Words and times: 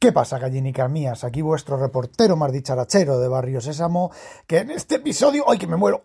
¿Qué 0.00 0.12
pasa, 0.12 0.38
gallinicas 0.38 0.88
mías? 0.88 1.24
Aquí 1.24 1.42
vuestro 1.42 1.76
reportero 1.76 2.36
más 2.36 2.52
dicharachero 2.52 3.18
de 3.18 3.26
Barrio 3.26 3.60
Sésamo, 3.60 4.12
que 4.46 4.58
en 4.58 4.70
este 4.70 4.96
episodio... 4.96 5.44
¡Ay, 5.50 5.58
que 5.58 5.66
me 5.66 5.74
muero! 5.74 6.00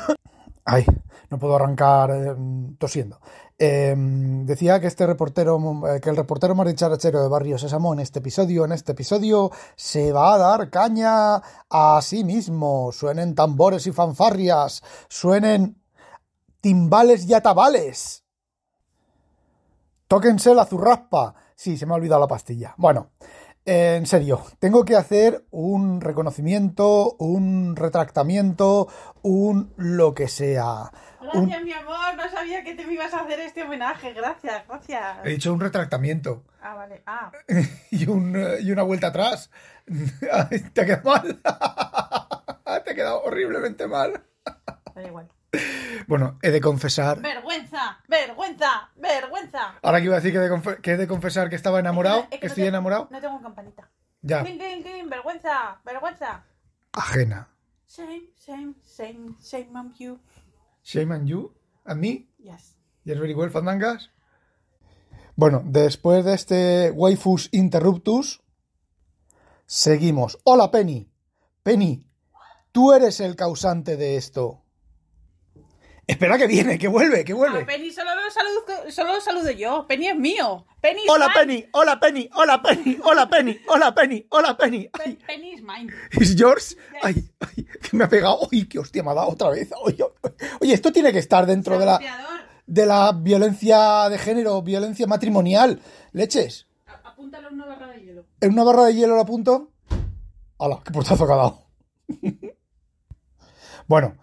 ¡Ay! 0.64 0.86
No 1.28 1.38
puedo 1.38 1.54
arrancar 1.54 2.10
eh, 2.10 2.34
tosiendo. 2.78 3.20
Eh, 3.58 3.94
decía 3.98 4.80
que 4.80 4.86
este 4.86 5.06
reportero, 5.06 5.60
eh, 5.88 6.00
que 6.00 6.08
el 6.08 6.16
reportero 6.16 6.54
más 6.54 6.66
dicharachero 6.66 7.22
de 7.22 7.28
Barrio 7.28 7.58
Sésamo 7.58 7.92
en 7.92 8.00
este 8.00 8.20
episodio, 8.20 8.64
en 8.64 8.72
este 8.72 8.92
episodio, 8.92 9.50
se 9.76 10.10
va 10.10 10.32
a 10.32 10.38
dar 10.38 10.70
caña 10.70 11.42
a 11.68 12.00
sí 12.00 12.24
mismo. 12.24 12.92
Suenen 12.92 13.34
tambores 13.34 13.86
y 13.86 13.92
fanfarrias, 13.92 14.82
suenen 15.10 15.76
timbales 16.62 17.28
y 17.28 17.34
atabales. 17.34 18.24
Tóquense 20.08 20.54
la 20.54 20.64
zurraspa. 20.64 21.34
Sí, 21.54 21.78
se 21.78 21.86
me 21.86 21.92
ha 21.92 21.96
olvidado 21.96 22.20
la 22.20 22.26
pastilla. 22.26 22.74
Bueno, 22.76 23.10
en 23.66 24.06
serio, 24.06 24.42
tengo 24.58 24.84
que 24.84 24.96
hacer 24.96 25.44
un 25.50 26.00
reconocimiento, 26.00 27.16
un 27.18 27.76
retractamiento, 27.76 28.88
un 29.22 29.72
lo 29.76 30.14
que 30.14 30.28
sea. 30.28 30.90
Gracias, 31.20 31.62
mi 31.62 31.72
amor. 31.72 32.16
No 32.16 32.28
sabía 32.30 32.62
que 32.62 32.74
te 32.74 32.86
me 32.86 32.94
ibas 32.94 33.14
a 33.14 33.20
hacer 33.20 33.40
este 33.40 33.62
homenaje. 33.62 34.12
Gracias, 34.12 34.66
gracias. 34.68 35.18
He 35.24 35.32
hecho 35.32 35.52
un 35.52 35.60
retractamiento. 35.60 36.44
Ah, 36.60 36.74
vale. 36.74 37.02
Ah. 37.06 37.32
y, 37.90 38.06
un, 38.06 38.36
y 38.60 38.70
una 38.70 38.82
vuelta 38.82 39.08
atrás. 39.08 39.50
Te 40.74 40.80
ha 40.82 40.84
quedado 40.86 41.10
mal. 41.10 41.40
Te 42.84 42.90
ha 42.90 42.94
quedado 42.94 43.22
horriblemente 43.22 43.86
mal. 43.86 44.22
Da 44.94 45.02
igual. 45.02 45.28
Bueno, 46.06 46.38
he 46.42 46.50
de 46.50 46.60
confesar. 46.60 47.20
Vergüenza, 47.20 47.98
vergüenza, 48.08 48.90
vergüenza. 48.96 49.74
Ahora 49.82 49.98
que 50.00 50.04
iba 50.06 50.16
a 50.16 50.20
decir 50.20 50.32
que 50.32 50.38
he 50.38 50.48
de, 50.48 50.80
que 50.82 50.90
he 50.92 50.96
de 50.96 51.06
confesar 51.08 51.48
que 51.48 51.56
estaba 51.56 51.78
enamorado, 51.80 52.20
Es 52.22 52.28
que 52.28 52.34
es 52.34 52.40
que 52.40 52.46
no 52.46 52.48
estoy 52.48 52.62
tengo- 52.64 52.68
enamorado. 52.68 53.08
No 53.10 53.20
tengo 53.20 53.40
campanita. 53.42 53.90
Ya, 54.22 54.42
Cling, 54.42 54.58
cling, 54.58 54.82
cling, 54.82 55.08
vergüenza, 55.10 55.80
vergüenza. 55.84 56.44
ajena. 56.92 57.48
Shame, 57.88 58.30
shame, 58.44 58.74
shame, 58.84 59.34
shame 59.42 59.68
on 59.78 59.94
you. 59.98 60.18
Shame 60.82 61.14
on 61.14 61.26
you, 61.26 61.54
and 61.84 62.00
me. 62.00 62.28
Yes. 62.38 62.76
Yes, 63.04 63.18
very 63.18 63.34
well, 63.34 63.50
fandangas. 63.50 64.10
Bueno, 65.36 65.62
después 65.64 66.24
de 66.24 66.34
este 66.34 66.90
waifus 66.90 67.48
interruptus, 67.52 68.42
seguimos. 69.66 70.38
Hola, 70.44 70.70
Penny. 70.70 71.10
Penny, 71.62 72.06
tú 72.72 72.92
eres 72.92 73.20
el 73.20 73.36
causante 73.36 73.96
de 73.96 74.16
esto. 74.16 74.63
Espera 76.06 76.36
que 76.36 76.46
viene, 76.46 76.78
que 76.78 76.86
vuelve, 76.88 77.24
que 77.24 77.32
A 77.32 77.36
vuelve. 77.36 77.64
Penny 77.64 77.90
solo 77.90 78.10
lo 78.14 78.30
saludo, 78.30 78.90
solo 78.90 79.14
lo 79.14 79.20
saludo 79.20 79.50
yo. 79.52 79.86
Penny 79.88 80.08
es 80.08 80.16
mío. 80.16 80.66
Penny 80.80 81.00
is 81.02 81.08
Hola, 81.10 81.28
mine. 81.28 81.40
Penny, 81.40 81.68
hola, 81.72 81.98
Penny, 82.00 82.30
hola, 82.34 82.62
Penny, 82.62 82.98
hola, 83.02 83.28
Penny, 83.30 83.60
hola, 83.68 83.94
Penny, 83.94 84.26
hola, 84.30 84.56
Penny. 84.58 84.88
Pe- 84.88 85.02
Ay, 85.02 85.18
Penny 85.26 85.52
is 85.54 85.62
mine. 85.62 85.92
¿Es 86.10 86.36
George? 86.36 86.76
Ay, 87.02 87.30
ay, 87.40 87.64
que 87.64 87.96
me 87.96 88.04
ha 88.04 88.08
pegado. 88.08 88.38
Uy, 88.52 88.68
qué 88.68 88.78
hostia 88.78 89.02
me 89.02 89.12
ha 89.12 89.14
dado 89.14 89.28
otra 89.30 89.48
vez. 89.50 89.70
Oye, 89.82 90.04
oye, 90.60 90.74
esto 90.74 90.92
tiene 90.92 91.10
que 91.10 91.20
estar 91.20 91.46
dentro 91.46 91.78
de 91.78 91.86
la, 91.86 91.98
de 92.66 92.84
la 92.86 93.12
violencia 93.12 94.08
de 94.10 94.18
género, 94.18 94.60
violencia 94.60 95.06
matrimonial. 95.06 95.80
Leches. 96.12 96.66
A- 96.86 97.00
Apúntalo 97.08 97.48
en 97.48 97.54
una 97.54 97.64
barra 97.66 97.86
de 97.88 98.00
hielo. 98.02 98.26
¿En 98.42 98.52
una 98.52 98.64
barra 98.64 98.84
de 98.84 98.94
hielo 98.94 99.14
lo 99.14 99.22
apunto? 99.22 99.70
¡Hala! 100.58 100.80
¡Qué 100.84 100.92
portazo 100.92 101.26
que 101.26 101.32
ha 101.32 101.36
dado! 101.36 101.66
bueno, 103.86 104.16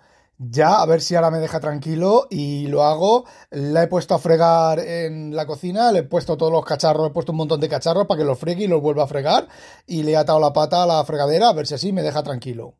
ya 0.49 0.81
a 0.81 0.85
ver 0.85 1.01
si 1.01 1.15
ahora 1.15 1.29
me 1.29 1.39
deja 1.39 1.59
tranquilo 1.59 2.27
y 2.29 2.67
lo 2.67 2.83
hago. 2.83 3.25
La 3.51 3.83
he 3.83 3.87
puesto 3.87 4.15
a 4.15 4.19
fregar 4.19 4.79
en 4.79 5.35
la 5.35 5.45
cocina, 5.45 5.91
le 5.91 5.99
he 5.99 6.03
puesto 6.03 6.37
todos 6.37 6.51
los 6.51 6.65
cacharros, 6.65 7.09
he 7.09 7.13
puesto 7.13 7.31
un 7.31 7.37
montón 7.37 7.59
de 7.59 7.69
cacharros 7.69 8.07
para 8.07 8.19
que 8.19 8.25
los 8.25 8.39
fregue 8.39 8.63
y 8.63 8.67
los 8.67 8.81
vuelva 8.81 9.03
a 9.03 9.07
fregar. 9.07 9.47
Y 9.85 10.03
le 10.03 10.13
he 10.13 10.17
atado 10.17 10.39
la 10.39 10.51
pata 10.53 10.83
a 10.83 10.87
la 10.87 11.03
fregadera 11.05 11.49
a 11.49 11.53
ver 11.53 11.67
si 11.67 11.75
así 11.75 11.93
me 11.93 12.01
deja 12.01 12.23
tranquilo. 12.23 12.75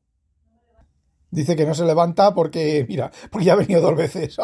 Dice 1.30 1.56
que 1.56 1.66
no 1.66 1.76
se 1.76 1.86
levanta 1.86 2.34
porque, 2.34 2.86
mira, 2.90 3.12
porque 3.30 3.46
ya 3.46 3.54
ha 3.54 3.58
venido 3.58 3.82
dos 3.82 3.96
veces. 3.96 4.38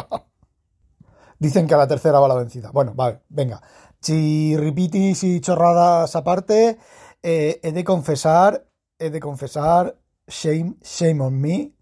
Dicen 1.39 1.67
que 1.67 1.73
a 1.73 1.77
la 1.77 1.87
tercera 1.87 2.19
va 2.19 2.27
la 2.27 2.35
vencida. 2.35 2.71
Bueno, 2.71 2.93
vale, 2.95 3.21
venga. 3.29 3.61
Chirripitis 4.01 5.23
y 5.23 5.41
chorradas 5.41 6.15
aparte, 6.15 6.77
eh, 7.23 7.59
he 7.63 7.71
de 7.71 7.83
confesar, 7.83 8.67
he 8.99 9.09
de 9.09 9.19
confesar, 9.19 9.99
shame, 10.27 10.75
shame 10.81 11.21
on 11.21 11.41
me, 11.41 11.73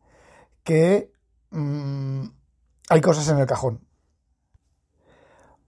que 0.63 1.14
mm, 1.55 2.29
hay 2.89 3.01
cosas 3.01 3.27
en 3.29 3.39
el 3.39 3.47
cajón. 3.47 3.81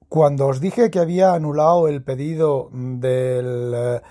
Cuando 0.10 0.48
os 0.48 0.62
dije 0.62 0.90
que 0.90 1.00
había 1.00 1.34
anulado 1.34 1.88
el 1.88 2.04
pedido 2.04 2.70
del 2.72 3.74
eh, 3.76 4.02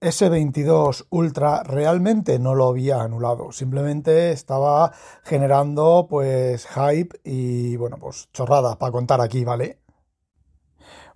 S22 0.00 1.06
Ultra, 1.10 1.62
realmente 1.62 2.38
no 2.38 2.54
lo 2.54 2.68
había 2.68 3.02
anulado. 3.02 3.52
Simplemente 3.52 4.32
estaba 4.32 4.92
generando 5.22 6.06
pues 6.08 6.66
hype 6.66 7.20
y 7.24 7.76
bueno, 7.76 7.98
pues 7.98 8.28
chorradas 8.32 8.76
para 8.76 8.92
contar 8.92 9.20
aquí, 9.20 9.44
¿vale? 9.44 9.80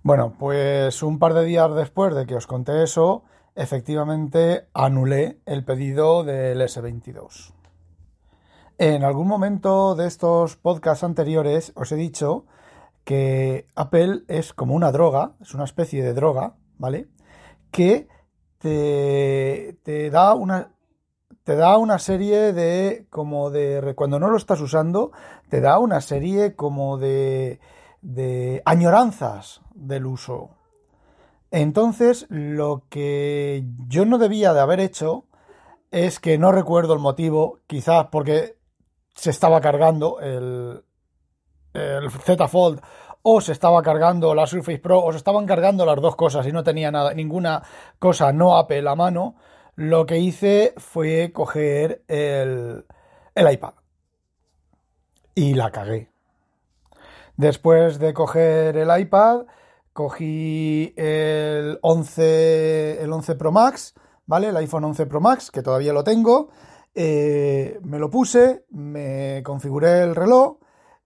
Bueno, 0.03 0.35
pues 0.37 1.01
un 1.01 1.17
par 1.17 1.33
de 1.33 1.45
días 1.45 1.73
después 1.75 2.13
de 2.13 2.25
que 2.25 2.35
os 2.35 2.47
conté 2.47 2.83
eso, 2.83 3.23
efectivamente 3.55 4.67
anulé 4.73 5.41
el 5.45 5.63
pedido 5.63 6.23
del 6.23 6.61
S22. 6.61 7.53
En 8.77 9.03
algún 9.03 9.27
momento 9.27 9.95
de 9.95 10.07
estos 10.07 10.55
podcasts 10.57 11.03
anteriores 11.03 11.71
os 11.75 11.91
he 11.91 11.95
dicho 11.95 12.45
que 13.03 13.67
Apple 13.75 14.23
es 14.27 14.53
como 14.53 14.73
una 14.73 14.91
droga, 14.91 15.33
es 15.41 15.53
una 15.53 15.65
especie 15.65 16.03
de 16.03 16.13
droga, 16.13 16.55
¿vale? 16.77 17.07
Que 17.71 18.07
te, 18.57 19.77
te 19.83 20.09
da 20.09 20.33
una 20.33 20.71
te 21.43 21.55
da 21.55 21.77
una 21.77 21.99
serie 21.99 22.53
de 22.53 23.05
como 23.09 23.49
de 23.49 23.93
cuando 23.95 24.19
no 24.19 24.29
lo 24.29 24.37
estás 24.37 24.61
usando 24.61 25.11
te 25.49 25.59
da 25.59 25.77
una 25.79 25.99
serie 25.99 26.55
como 26.55 26.97
de 26.97 27.59
de 28.01 28.61
añoranzas 28.63 29.61
del 29.75 30.05
uso 30.05 30.51
entonces 31.51 32.27
lo 32.29 32.83
que 32.89 33.65
yo 33.89 34.05
no 34.05 34.17
debía 34.17 34.53
de 34.53 34.61
haber 34.61 34.79
hecho 34.79 35.25
es 35.91 36.21
que 36.21 36.37
no 36.37 36.53
recuerdo 36.53 36.93
el 36.93 36.99
motivo 36.99 37.59
quizás 37.67 38.07
porque 38.09 38.55
se 39.13 39.29
estaba 39.29 39.61
cargando 39.61 40.19
el 40.19 40.83
el 41.73 42.11
Z 42.11 42.47
Fold 42.47 42.81
o 43.23 43.41
se 43.41 43.51
estaba 43.51 43.81
cargando 43.81 44.35
la 44.35 44.45
Surface 44.45 44.79
Pro 44.79 45.03
o 45.03 45.11
se 45.11 45.17
estaban 45.17 45.45
cargando 45.45 45.85
las 45.85 45.99
dos 46.01 46.15
cosas 46.15 46.45
y 46.45 46.51
no 46.51 46.63
tenía 46.63 46.91
nada, 46.91 47.13
ninguna 47.13 47.63
cosa 47.99 48.31
no 48.31 48.57
Apple 48.57 48.87
a 48.87 48.95
mano, 48.95 49.35
lo 49.75 50.05
que 50.05 50.19
hice 50.19 50.73
fue 50.77 51.31
coger 51.33 52.03
el, 52.07 52.85
el 53.33 53.51
iPad 53.51 53.73
y 55.35 55.55
la 55.55 55.71
cagué. 55.71 56.11
Después 57.37 57.97
de 57.97 58.13
coger 58.13 58.77
el 58.77 58.99
iPad, 58.99 59.45
cogí 59.93 60.93
el 60.95 61.79
11, 61.81 63.01
el 63.01 63.11
11 63.11 63.35
Pro 63.35 63.51
Max, 63.51 63.95
¿vale? 64.27 64.49
El 64.49 64.57
iPhone 64.57 64.83
11 64.83 65.07
Pro 65.07 65.19
Max, 65.19 65.49
que 65.49 65.63
todavía 65.63 65.93
lo 65.93 66.03
tengo. 66.03 66.49
Eh, 66.95 67.79
me 67.83 67.99
lo 67.99 68.09
puse, 68.09 68.65
me 68.69 69.41
configuré 69.43 70.03
el 70.03 70.15
reloj. 70.15 70.57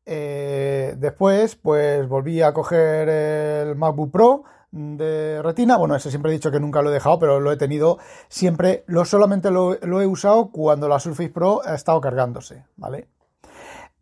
Eh, 0.05 0.95
después, 0.97 1.55
pues 1.55 2.07
volví 2.07 2.41
a 2.41 2.53
coger 2.53 3.09
el 3.09 3.75
MacBook 3.75 4.11
Pro 4.11 4.43
de 4.71 5.41
retina. 5.41 5.77
Bueno, 5.77 5.95
ese 5.95 6.09
siempre 6.09 6.31
he 6.31 6.33
dicho 6.33 6.51
que 6.51 6.59
nunca 6.59 6.81
lo 6.81 6.89
he 6.89 6.93
dejado, 6.93 7.19
pero 7.19 7.39
lo 7.39 7.51
he 7.51 7.57
tenido 7.57 7.97
siempre. 8.27 8.83
Lo 8.87 9.05
solamente 9.05 9.51
lo, 9.51 9.75
he 9.75 10.07
usado 10.07 10.51
cuando 10.51 10.87
la 10.87 10.99
Surface 10.99 11.29
Pro 11.29 11.61
ha 11.65 11.75
estado 11.75 12.01
cargándose, 12.01 12.65
¿vale? 12.75 13.07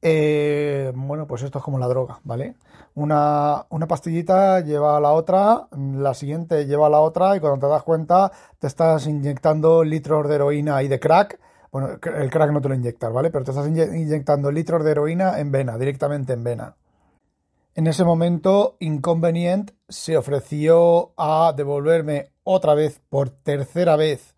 Eh, 0.02 0.92
bueno, 0.96 1.26
pues 1.26 1.42
esto 1.42 1.60
es 1.60 1.64
como 1.64 1.80
la 1.80 1.88
droga, 1.88 2.20
¿vale? 2.24 2.56
Una, 2.94 3.66
una 3.70 3.88
pastillita 3.88 4.62
lleva 4.62 4.98
a 4.98 5.00
la 5.00 5.12
otra, 5.12 5.68
la 5.72 6.14
siguiente 6.14 6.66
lleva 6.66 6.88
a 6.88 6.90
la 6.92 7.00
otra, 7.00 7.36
y 7.36 7.40
cuando 7.40 7.68
te 7.68 7.72
das 7.72 7.84
cuenta, 7.84 8.32
te 8.60 8.68
estás 8.68 9.08
inyectando 9.08 9.84
litros 9.84 10.30
de 10.30 10.36
heroína 10.36 10.84
y 10.84 10.88
de 10.88 11.00
crack. 11.00 11.40
Bueno, 11.76 11.90
el 12.16 12.30
crack 12.30 12.52
no 12.54 12.62
te 12.62 12.70
lo 12.70 12.76
inyectas, 12.76 13.12
¿vale? 13.12 13.30
Pero 13.32 13.44
te 13.44 13.52
estás 13.52 13.68
inye- 13.68 13.94
inyectando 14.00 14.50
litros 14.50 14.82
de 14.86 14.92
heroína 14.92 15.42
en 15.42 15.52
vena, 15.52 15.78
directamente 15.78 16.32
en 16.32 16.42
vena. 16.42 16.78
En 17.74 17.88
ese 17.88 18.06
momento, 18.06 18.78
Inconvenient 18.80 19.72
se 19.90 20.16
ofreció 20.16 21.12
a 21.18 21.52
devolverme 21.54 22.32
otra 22.46 22.76
vez, 22.76 23.02
por 23.10 23.30
tercera 23.30 23.98
vez, 23.98 24.36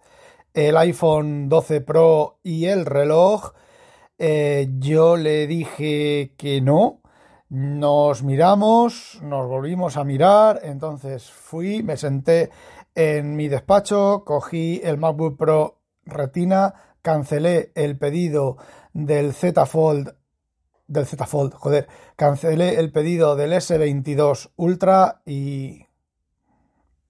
el 0.56 0.78
iPhone 0.78 1.48
12 1.48 1.82
Pro 1.82 2.40
y 2.42 2.66
el 2.66 2.88
reloj. 2.88 3.54
Eh, 4.18 4.70
yo 4.80 5.16
le 5.16 5.46
dije 5.46 6.34
que 6.38 6.60
no. 6.60 7.02
Nos 7.50 8.24
miramos, 8.24 9.20
nos 9.22 9.48
volvimos 9.48 9.96
a 9.96 10.04
mirar. 10.04 10.62
Entonces 10.64 11.30
fui, 11.30 11.84
me 11.84 11.98
senté 11.98 12.50
en 12.96 13.36
mi 13.36 13.48
despacho, 13.48 14.24
cogí 14.26 14.82
el 14.84 14.98
MacBook 14.98 15.38
Pro 15.38 15.76
Retina, 16.04 16.74
cancelé 17.08 17.72
el 17.74 17.98
pedido 17.98 18.58
del 18.92 19.34
Z 19.34 19.66
Fold 19.66 20.14
del 20.88 21.06
Z 21.06 21.26
Fold, 21.26 21.54
joder, 21.54 21.88
cancelé 22.18 22.78
el 22.82 22.92
pedido 22.92 23.38
del 23.38 23.54
S22 23.54 24.52
Ultra 24.58 25.22
y 25.26 25.86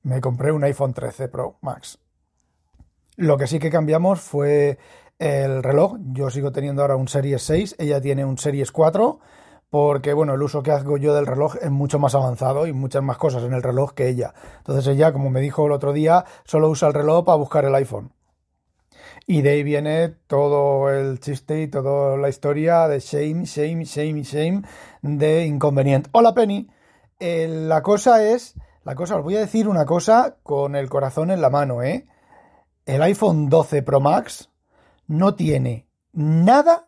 me 0.03 0.21
compré 0.21 0.51
un 0.51 0.63
iPhone 0.63 0.93
13 0.93 1.29
Pro 1.29 1.57
Max. 1.61 1.97
Lo 3.15 3.39
que 3.39 3.47
sí 3.47 3.57
que 3.57 3.71
cambiamos 3.71 4.21
fue 4.21 4.77
el 5.17 5.63
reloj. 5.63 5.97
Yo 6.11 6.29
sigo 6.29 6.51
teniendo 6.51 6.83
ahora 6.83 6.95
un 6.95 7.07
Series 7.07 7.41
6, 7.41 7.77
ella 7.79 7.99
tiene 7.99 8.23
un 8.23 8.37
Series 8.37 8.71
4, 8.71 9.19
porque 9.71 10.13
bueno, 10.13 10.35
el 10.35 10.43
uso 10.43 10.61
que 10.61 10.69
hago 10.69 10.97
yo 10.97 11.15
del 11.15 11.25
reloj 11.25 11.55
es 11.59 11.71
mucho 11.71 11.97
más 11.97 12.13
avanzado 12.13 12.67
y 12.67 12.73
muchas 12.73 13.01
más 13.01 13.17
cosas 13.17 13.41
en 13.41 13.53
el 13.53 13.63
reloj 13.63 13.93
que 13.93 14.09
ella. 14.09 14.35
Entonces 14.59 14.85
ella, 14.85 15.11
como 15.11 15.31
me 15.31 15.41
dijo 15.41 15.65
el 15.65 15.71
otro 15.71 15.91
día, 15.91 16.23
solo 16.43 16.69
usa 16.69 16.87
el 16.87 16.93
reloj 16.93 17.25
para 17.25 17.37
buscar 17.37 17.65
el 17.65 17.73
iPhone. 17.73 18.11
Y 19.29 19.41
de 19.41 19.49
ahí 19.49 19.63
viene 19.63 20.07
todo 20.27 20.89
el 20.89 21.19
chiste 21.19 21.61
y 21.61 21.67
toda 21.67 22.15
la 22.15 22.29
historia 22.29 22.87
de 22.87 23.01
shame, 23.01 23.43
shame, 23.43 23.83
shame, 23.83 24.23
shame 24.23 24.61
de 25.01 25.45
inconveniente. 25.45 26.09
Hola 26.13 26.33
Penny, 26.33 26.69
eh, 27.19 27.45
la 27.49 27.81
cosa 27.81 28.23
es, 28.23 28.55
la 28.85 28.95
cosa, 28.95 29.17
os 29.17 29.23
voy 29.23 29.35
a 29.35 29.41
decir 29.41 29.67
una 29.67 29.85
cosa 29.85 30.37
con 30.43 30.77
el 30.77 30.87
corazón 30.87 31.29
en 31.29 31.41
la 31.41 31.49
mano, 31.49 31.83
¿eh? 31.83 32.07
El 32.85 33.01
iPhone 33.01 33.49
12 33.49 33.81
Pro 33.81 33.99
Max 33.99 34.49
no 35.07 35.35
tiene 35.35 35.89
nada, 36.13 36.87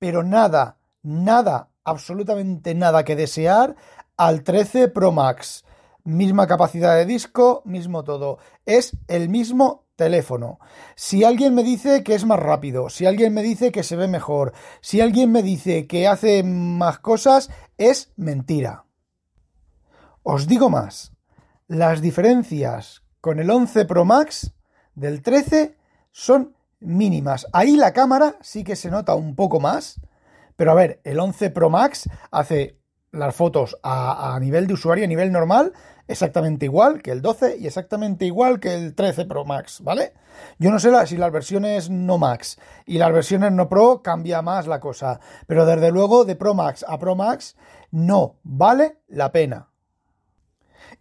pero 0.00 0.24
nada, 0.24 0.78
nada, 1.04 1.70
absolutamente 1.84 2.74
nada 2.74 3.04
que 3.04 3.14
desear 3.14 3.76
al 4.16 4.42
13 4.42 4.88
Pro 4.88 5.12
Max. 5.12 5.64
Misma 6.02 6.48
capacidad 6.48 6.96
de 6.96 7.06
disco, 7.06 7.62
mismo 7.64 8.02
todo. 8.02 8.38
Es 8.66 8.96
el 9.06 9.28
mismo 9.28 9.84
teléfono. 9.98 10.60
Si 10.94 11.24
alguien 11.24 11.54
me 11.54 11.64
dice 11.64 12.02
que 12.04 12.14
es 12.14 12.24
más 12.24 12.38
rápido, 12.38 12.88
si 12.88 13.04
alguien 13.04 13.34
me 13.34 13.42
dice 13.42 13.72
que 13.72 13.82
se 13.82 13.96
ve 13.96 14.06
mejor, 14.06 14.54
si 14.80 15.00
alguien 15.02 15.30
me 15.32 15.42
dice 15.42 15.86
que 15.88 16.06
hace 16.06 16.42
más 16.44 17.00
cosas, 17.00 17.50
es 17.76 18.12
mentira. 18.16 18.84
Os 20.22 20.46
digo 20.46 20.70
más, 20.70 21.12
las 21.66 22.00
diferencias 22.00 23.02
con 23.20 23.40
el 23.40 23.50
11 23.50 23.84
Pro 23.86 24.04
Max 24.04 24.52
del 24.94 25.20
13 25.20 25.76
son 26.12 26.54
mínimas. 26.78 27.46
Ahí 27.52 27.76
la 27.76 27.92
cámara 27.92 28.36
sí 28.40 28.62
que 28.62 28.76
se 28.76 28.90
nota 28.90 29.16
un 29.16 29.34
poco 29.34 29.58
más, 29.58 30.00
pero 30.54 30.70
a 30.70 30.74
ver, 30.74 31.00
el 31.02 31.18
11 31.18 31.50
Pro 31.50 31.70
Max 31.70 32.08
hace 32.30 32.77
las 33.10 33.34
fotos 33.34 33.78
a, 33.82 34.34
a 34.34 34.40
nivel 34.40 34.66
de 34.66 34.74
usuario, 34.74 35.04
a 35.04 35.08
nivel 35.08 35.32
normal, 35.32 35.72
exactamente 36.08 36.64
igual 36.64 37.02
que 37.02 37.10
el 37.10 37.22
12 37.22 37.58
y 37.58 37.66
exactamente 37.66 38.24
igual 38.24 38.58
que 38.60 38.74
el 38.74 38.94
13 38.94 39.26
Pro 39.26 39.44
Max, 39.44 39.80
¿vale? 39.82 40.14
Yo 40.58 40.70
no 40.70 40.80
sé 40.80 40.90
si 41.06 41.16
las 41.16 41.30
versiones 41.30 41.90
no 41.90 42.18
Max 42.18 42.58
y 42.86 42.98
las 42.98 43.12
versiones 43.12 43.52
no 43.52 43.68
Pro 43.68 44.02
cambia 44.02 44.42
más 44.42 44.66
la 44.66 44.80
cosa, 44.80 45.20
pero 45.46 45.66
desde 45.66 45.90
luego 45.90 46.24
de 46.24 46.34
Pro 46.34 46.54
Max 46.54 46.84
a 46.88 46.98
Pro 46.98 47.14
Max 47.14 47.56
no 47.90 48.36
vale 48.42 48.98
la 49.06 49.30
pena. 49.30 49.68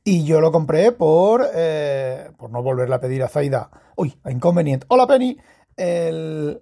Y 0.03 0.25
yo 0.25 0.41
lo 0.41 0.51
compré 0.51 0.91
por, 0.91 1.45
eh, 1.53 2.31
por 2.37 2.49
no 2.49 2.61
volverle 2.61 2.95
a 2.95 2.99
pedir 2.99 3.23
a 3.23 3.29
Zaida. 3.29 3.69
Uy, 3.95 4.17
inconveniente. 4.25 4.85
Hola 4.89 5.07
Penny, 5.07 5.37
el, 5.75 6.61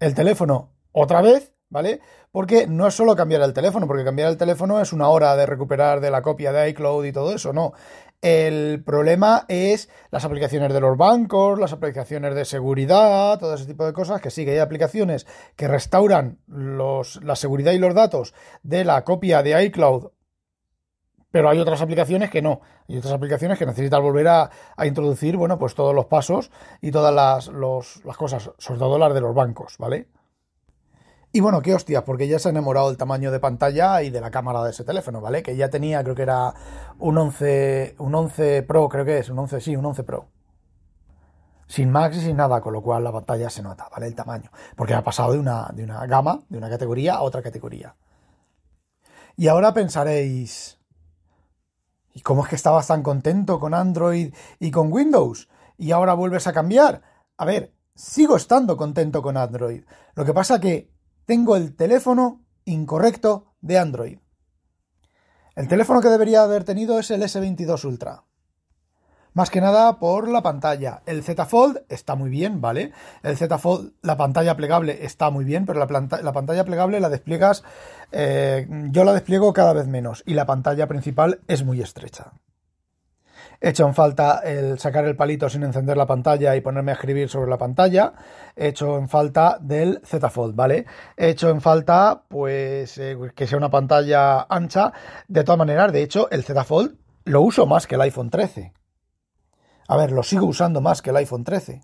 el 0.00 0.14
teléfono 0.14 0.70
otra 0.92 1.22
vez, 1.22 1.51
¿vale? 1.72 2.00
Porque 2.30 2.66
no 2.66 2.86
es 2.86 2.94
solo 2.94 3.16
cambiar 3.16 3.42
el 3.42 3.54
teléfono, 3.54 3.86
porque 3.86 4.04
cambiar 4.04 4.28
el 4.28 4.36
teléfono 4.36 4.80
es 4.80 4.92
una 4.92 5.08
hora 5.08 5.34
de 5.34 5.46
recuperar 5.46 6.00
de 6.00 6.10
la 6.10 6.22
copia 6.22 6.52
de 6.52 6.68
iCloud 6.68 7.04
y 7.06 7.12
todo 7.12 7.34
eso, 7.34 7.52
no. 7.52 7.72
El 8.20 8.84
problema 8.84 9.46
es 9.48 9.88
las 10.12 10.24
aplicaciones 10.24 10.72
de 10.72 10.80
los 10.80 10.96
bancos, 10.96 11.58
las 11.58 11.72
aplicaciones 11.72 12.36
de 12.36 12.44
seguridad, 12.44 13.38
todo 13.40 13.54
ese 13.54 13.66
tipo 13.66 13.84
de 13.84 13.92
cosas, 13.92 14.20
que 14.20 14.30
sí, 14.30 14.44
que 14.44 14.52
hay 14.52 14.58
aplicaciones 14.58 15.26
que 15.56 15.66
restauran 15.66 16.38
los, 16.46 17.20
la 17.24 17.34
seguridad 17.34 17.72
y 17.72 17.78
los 17.78 17.94
datos 17.94 18.34
de 18.62 18.84
la 18.84 19.02
copia 19.02 19.42
de 19.42 19.64
iCloud 19.64 20.10
pero 21.32 21.48
hay 21.48 21.58
otras 21.58 21.80
aplicaciones 21.80 22.28
que 22.28 22.42
no. 22.42 22.60
Hay 22.86 22.98
otras 22.98 23.14
aplicaciones 23.14 23.58
que 23.58 23.64
necesitan 23.64 24.02
volver 24.02 24.28
a, 24.28 24.50
a, 24.76 24.86
introducir, 24.86 25.38
bueno, 25.38 25.58
pues 25.58 25.74
todos 25.74 25.94
los 25.94 26.04
pasos 26.04 26.50
y 26.82 26.90
todas 26.90 27.14
las, 27.14 27.48
los, 27.48 28.04
las 28.04 28.18
cosas, 28.18 28.50
sobre 28.58 28.78
todo 28.78 28.98
las 28.98 29.14
de 29.14 29.22
los 29.22 29.34
bancos, 29.34 29.76
¿vale? 29.78 30.08
Y 31.34 31.40
bueno, 31.40 31.62
qué 31.62 31.74
hostias, 31.74 32.02
porque 32.02 32.28
ya 32.28 32.38
se 32.38 32.48
ha 32.48 32.50
enamorado 32.50 32.90
el 32.90 32.98
tamaño 32.98 33.30
de 33.30 33.40
pantalla 33.40 34.02
y 34.02 34.10
de 34.10 34.20
la 34.20 34.30
cámara 34.30 34.62
de 34.64 34.70
ese 34.70 34.84
teléfono, 34.84 35.22
¿vale? 35.22 35.42
Que 35.42 35.56
ya 35.56 35.70
tenía, 35.70 36.02
creo 36.04 36.14
que 36.14 36.22
era 36.22 36.52
un 36.98 37.16
11, 37.16 37.96
un 37.98 38.14
11 38.14 38.62
Pro, 38.64 38.86
creo 38.90 39.06
que 39.06 39.18
es, 39.18 39.30
un 39.30 39.38
11, 39.38 39.62
sí, 39.62 39.74
un 39.74 39.86
11 39.86 40.04
Pro. 40.04 40.28
Sin 41.66 41.90
Max 41.90 42.18
y 42.18 42.20
sin 42.20 42.36
nada, 42.36 42.60
con 42.60 42.74
lo 42.74 42.82
cual 42.82 43.02
la 43.02 43.12
pantalla 43.12 43.48
se 43.48 43.62
nota, 43.62 43.88
¿vale? 43.90 44.08
El 44.08 44.14
tamaño. 44.14 44.50
Porque 44.76 44.92
ha 44.92 45.02
pasado 45.02 45.32
de 45.32 45.38
una, 45.38 45.70
de 45.72 45.84
una 45.84 46.04
gama, 46.06 46.42
de 46.50 46.58
una 46.58 46.68
categoría 46.68 47.14
a 47.14 47.22
otra 47.22 47.40
categoría. 47.40 47.96
Y 49.34 49.48
ahora 49.48 49.72
pensaréis, 49.72 50.78
¿y 52.12 52.20
cómo 52.20 52.42
es 52.42 52.50
que 52.50 52.56
estabas 52.56 52.88
tan 52.88 53.02
contento 53.02 53.58
con 53.58 53.72
Android 53.72 54.34
y 54.58 54.70
con 54.70 54.92
Windows? 54.92 55.48
Y 55.78 55.92
ahora 55.92 56.12
vuelves 56.12 56.46
a 56.46 56.52
cambiar. 56.52 57.00
A 57.38 57.46
ver, 57.46 57.72
sigo 57.94 58.36
estando 58.36 58.76
contento 58.76 59.22
con 59.22 59.38
Android. 59.38 59.84
Lo 60.14 60.26
que 60.26 60.34
pasa 60.34 60.60
que 60.60 60.91
tengo 61.32 61.56
el 61.56 61.74
teléfono 61.74 62.44
incorrecto 62.66 63.54
de 63.62 63.78
Android. 63.78 64.18
El 65.56 65.66
teléfono 65.66 66.02
que 66.02 66.10
debería 66.10 66.42
haber 66.42 66.64
tenido 66.64 66.98
es 66.98 67.10
el 67.10 67.22
S22 67.22 67.86
Ultra. 67.86 68.24
Más 69.32 69.48
que 69.48 69.62
nada 69.62 69.98
por 69.98 70.28
la 70.28 70.42
pantalla. 70.42 71.02
El 71.06 71.22
Z 71.22 71.46
Fold 71.46 71.84
está 71.88 72.16
muy 72.16 72.28
bien, 72.28 72.60
¿vale? 72.60 72.92
El 73.22 73.38
Z 73.38 73.56
Fold, 73.56 73.94
la 74.02 74.18
pantalla 74.18 74.58
plegable 74.58 75.06
está 75.06 75.30
muy 75.30 75.46
bien, 75.46 75.64
pero 75.64 75.78
la, 75.78 76.20
la 76.22 76.32
pantalla 76.34 76.66
plegable 76.66 77.00
la 77.00 77.08
despliegas, 77.08 77.64
eh, 78.10 78.68
yo 78.90 79.04
la 79.04 79.14
despliego 79.14 79.54
cada 79.54 79.72
vez 79.72 79.86
menos 79.86 80.22
y 80.26 80.34
la 80.34 80.44
pantalla 80.44 80.86
principal 80.86 81.40
es 81.48 81.64
muy 81.64 81.80
estrecha. 81.80 82.32
He 83.64 83.68
hecho 83.68 83.86
en 83.86 83.94
falta 83.94 84.40
el 84.40 84.80
sacar 84.80 85.04
el 85.04 85.14
palito 85.14 85.48
sin 85.48 85.62
encender 85.62 85.96
la 85.96 86.04
pantalla 86.04 86.56
y 86.56 86.60
ponerme 86.60 86.90
a 86.90 86.94
escribir 86.94 87.28
sobre 87.28 87.48
la 87.48 87.58
pantalla. 87.58 88.12
He 88.56 88.66
hecho 88.66 88.98
en 88.98 89.08
falta 89.08 89.56
del 89.60 90.00
Z 90.04 90.30
Fold, 90.30 90.56
¿vale? 90.56 90.84
He 91.16 91.28
hecho 91.28 91.48
en 91.48 91.60
falta, 91.60 92.24
pues, 92.26 92.98
eh, 92.98 93.16
que 93.36 93.46
sea 93.46 93.58
una 93.58 93.70
pantalla 93.70 94.48
ancha. 94.48 94.92
De 95.28 95.44
todas 95.44 95.60
maneras, 95.60 95.92
de 95.92 96.02
hecho, 96.02 96.28
el 96.32 96.42
Z 96.42 96.64
Fold 96.64 96.98
lo 97.24 97.40
uso 97.42 97.64
más 97.66 97.86
que 97.86 97.94
el 97.94 98.00
iPhone 98.00 98.30
13. 98.30 98.72
A 99.86 99.96
ver, 99.96 100.10
lo 100.10 100.24
sigo 100.24 100.46
usando 100.46 100.80
más 100.80 101.00
que 101.00 101.10
el 101.10 101.16
iPhone 101.16 101.44
13. 101.44 101.82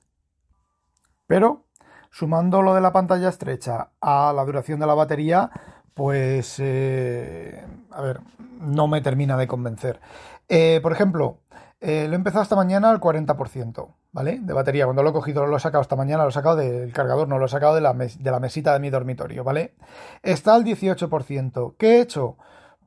Pero, 1.29 1.67
sumando 2.11 2.61
lo 2.61 2.75
de 2.75 2.81
la 2.81 2.91
pantalla 2.91 3.29
estrecha 3.29 3.91
a 4.01 4.33
la 4.35 4.45
duración 4.45 4.81
de 4.81 4.87
la 4.87 4.95
batería, 4.95 5.49
pues, 5.95 6.57
eh, 6.59 7.65
a 7.93 8.03
ver, 8.03 8.19
no 8.61 8.89
me 8.89 9.01
termina 9.01 9.37
de 9.37 9.47
convencer. 9.47 10.01
Eh, 10.49 10.81
por 10.83 10.93
ejemplo, 10.93 11.43
eh, 11.81 12.07
lo 12.09 12.15
he 12.15 12.17
empezado 12.17 12.43
esta 12.43 12.57
mañana 12.57 12.91
al 12.91 13.01
40%, 13.01 13.95
¿vale? 14.13 14.41
De 14.41 14.53
batería. 14.53 14.85
Cuando 14.85 15.03
lo 15.03 15.11
he 15.11 15.13
cogido, 15.13 15.47
lo 15.47 15.57
he 15.57 15.61
sacado 15.61 15.83
esta 15.83 15.97
mañana, 15.97 16.25
lo 16.25 16.31
he 16.31 16.33
sacado 16.33 16.57
del 16.57 16.93
cargador, 16.93 17.29
no 17.29 17.39
lo 17.39 17.47
he 17.47 17.49
sacado 17.49 17.75
de 17.75 17.81
la, 17.81 17.93
de 17.93 18.31
la 18.31 18.41
mesita 18.41 18.73
de 18.73 18.81
mi 18.81 18.91
dormitorio, 18.91 19.45
¿vale? 19.45 19.75
Está 20.23 20.55
al 20.55 20.65
18%. 20.65 21.77
¿Qué 21.79 21.97
he 21.97 22.01
hecho? 22.01 22.37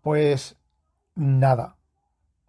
Pues 0.01 0.57
nada. 1.15 1.77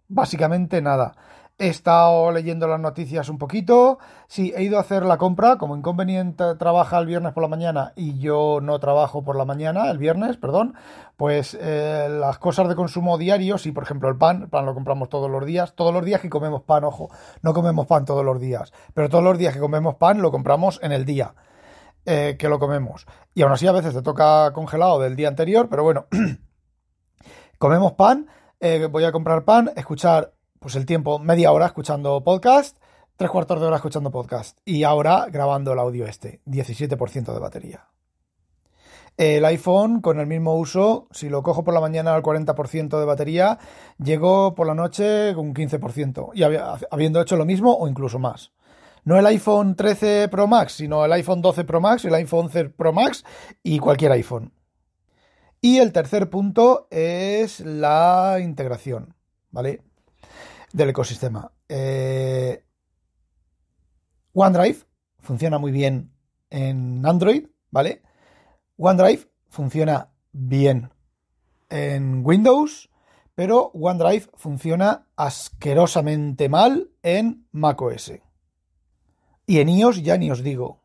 Básicamente 0.09 0.81
nada. 0.81 1.15
He 1.59 1.67
estado 1.67 2.31
leyendo 2.31 2.67
las 2.67 2.79
noticias 2.79 3.29
un 3.29 3.37
poquito. 3.37 3.99
Sí, 4.27 4.51
he 4.55 4.63
ido 4.63 4.77
a 4.77 4.81
hacer 4.81 5.05
la 5.05 5.19
compra. 5.19 5.57
Como 5.57 5.77
inconveniente 5.77 6.55
trabaja 6.55 6.97
el 6.97 7.05
viernes 7.05 7.31
por 7.33 7.43
la 7.43 7.47
mañana 7.47 7.93
y 7.95 8.17
yo 8.17 8.59
no 8.59 8.79
trabajo 8.79 9.23
por 9.23 9.35
la 9.35 9.45
mañana, 9.45 9.91
el 9.91 9.99
viernes, 9.99 10.37
perdón. 10.37 10.73
Pues 11.15 11.55
eh, 11.61 12.07
las 12.09 12.39
cosas 12.39 12.67
de 12.69 12.75
consumo 12.75 13.19
diario, 13.19 13.59
sí, 13.59 13.71
por 13.71 13.83
ejemplo, 13.83 14.09
el 14.09 14.17
pan, 14.17 14.41
el 14.43 14.49
pan 14.49 14.65
lo 14.65 14.73
compramos 14.73 15.09
todos 15.09 15.29
los 15.29 15.45
días. 15.45 15.75
Todos 15.75 15.93
los 15.93 16.03
días 16.03 16.21
que 16.21 16.29
comemos 16.29 16.63
pan, 16.63 16.85
ojo, 16.85 17.09
no 17.43 17.53
comemos 17.53 17.85
pan 17.85 18.05
todos 18.05 18.25
los 18.25 18.41
días. 18.41 18.73
Pero 18.95 19.09
todos 19.09 19.23
los 19.23 19.37
días 19.37 19.53
que 19.53 19.59
comemos 19.59 19.95
pan 19.95 20.23
lo 20.23 20.31
compramos 20.31 20.79
en 20.81 20.91
el 20.91 21.05
día 21.05 21.35
eh, 22.05 22.35
que 22.37 22.49
lo 22.49 22.57
comemos. 22.57 23.05
Y 23.35 23.43
aún 23.43 23.51
así 23.51 23.67
a 23.67 23.71
veces 23.71 23.93
te 23.93 24.01
toca 24.01 24.51
congelado 24.53 24.99
del 24.99 25.15
día 25.15 25.27
anterior, 25.27 25.69
pero 25.69 25.83
bueno, 25.83 26.07
comemos 27.59 27.93
pan. 27.93 28.27
Eh, 28.59 28.87
voy 28.87 29.03
a 29.03 29.11
comprar 29.11 29.45
pan, 29.45 29.71
escuchar 29.75 30.33
pues 30.63 30.75
el 30.77 30.85
tiempo, 30.85 31.19
media 31.19 31.51
hora 31.51 31.65
escuchando 31.65 32.23
podcast, 32.23 32.77
tres 33.17 33.29
cuartos 33.29 33.59
de 33.59 33.67
hora 33.67 33.75
escuchando 33.75 34.11
podcast 34.11 34.57
y 34.63 34.83
ahora 34.83 35.27
grabando 35.29 35.73
el 35.73 35.79
audio 35.79 36.05
este, 36.05 36.39
17% 36.45 37.33
de 37.33 37.39
batería. 37.39 37.89
El 39.17 39.43
iPhone, 39.43 39.99
con 39.99 40.21
el 40.21 40.25
mismo 40.25 40.55
uso, 40.55 41.09
si 41.11 41.27
lo 41.27 41.43
cojo 41.43 41.65
por 41.65 41.73
la 41.73 41.81
mañana 41.81 42.15
al 42.15 42.23
40% 42.23 42.97
de 42.97 43.05
batería, 43.05 43.59
llego 44.01 44.55
por 44.55 44.65
la 44.65 44.73
noche 44.73 45.33
con 45.35 45.47
un 45.47 45.53
15%, 45.53 46.31
y 46.33 46.43
habiendo 46.89 47.19
hecho 47.19 47.35
lo 47.35 47.43
mismo 47.43 47.75
o 47.75 47.89
incluso 47.89 48.17
más. 48.17 48.53
No 49.03 49.19
el 49.19 49.25
iPhone 49.25 49.75
13 49.75 50.29
Pro 50.29 50.47
Max, 50.47 50.75
sino 50.75 51.03
el 51.03 51.11
iPhone 51.11 51.41
12 51.41 51.65
Pro 51.65 51.81
Max, 51.81 52.05
el 52.05 52.15
iPhone 52.15 52.45
11 52.45 52.69
Pro 52.69 52.93
Max 52.93 53.25
y 53.63 53.79
cualquier 53.79 54.13
iPhone. 54.13 54.53
Y 55.59 55.79
el 55.79 55.91
tercer 55.91 56.29
punto 56.29 56.87
es 56.89 57.59
la 57.59 58.37
integración, 58.41 59.13
¿vale? 59.51 59.81
Del 60.73 60.89
ecosistema. 60.89 61.51
Eh, 61.69 62.65
OneDrive 64.33 64.79
funciona 65.19 65.59
muy 65.59 65.71
bien 65.71 66.11
en 66.49 67.05
Android, 67.05 67.45
¿vale? 67.69 68.01
OneDrive 68.77 69.29
funciona 69.49 70.09
bien 70.31 70.89
en 71.69 72.25
Windows, 72.25 72.89
pero 73.35 73.71
OneDrive 73.75 74.29
funciona 74.35 75.07
asquerosamente 75.15 76.49
mal 76.49 76.89
en 77.03 77.47
macOS. 77.51 78.13
Y 79.45 79.59
en 79.59 79.69
iOS 79.69 80.01
ya 80.01 80.17
ni 80.17 80.31
os 80.31 80.41
digo. 80.41 80.81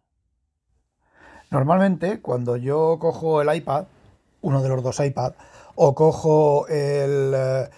Normalmente, 1.50 2.21
cuando 2.21 2.59
yo 2.59 2.99
cojo 2.99 3.40
el 3.40 3.54
iPad, 3.57 3.87
uno 4.42 4.62
de 4.62 4.68
los 4.68 4.83
dos 4.83 5.00
iPad, 5.00 5.33
o 5.76 5.95
cojo 5.95 6.66
el, 6.68 7.68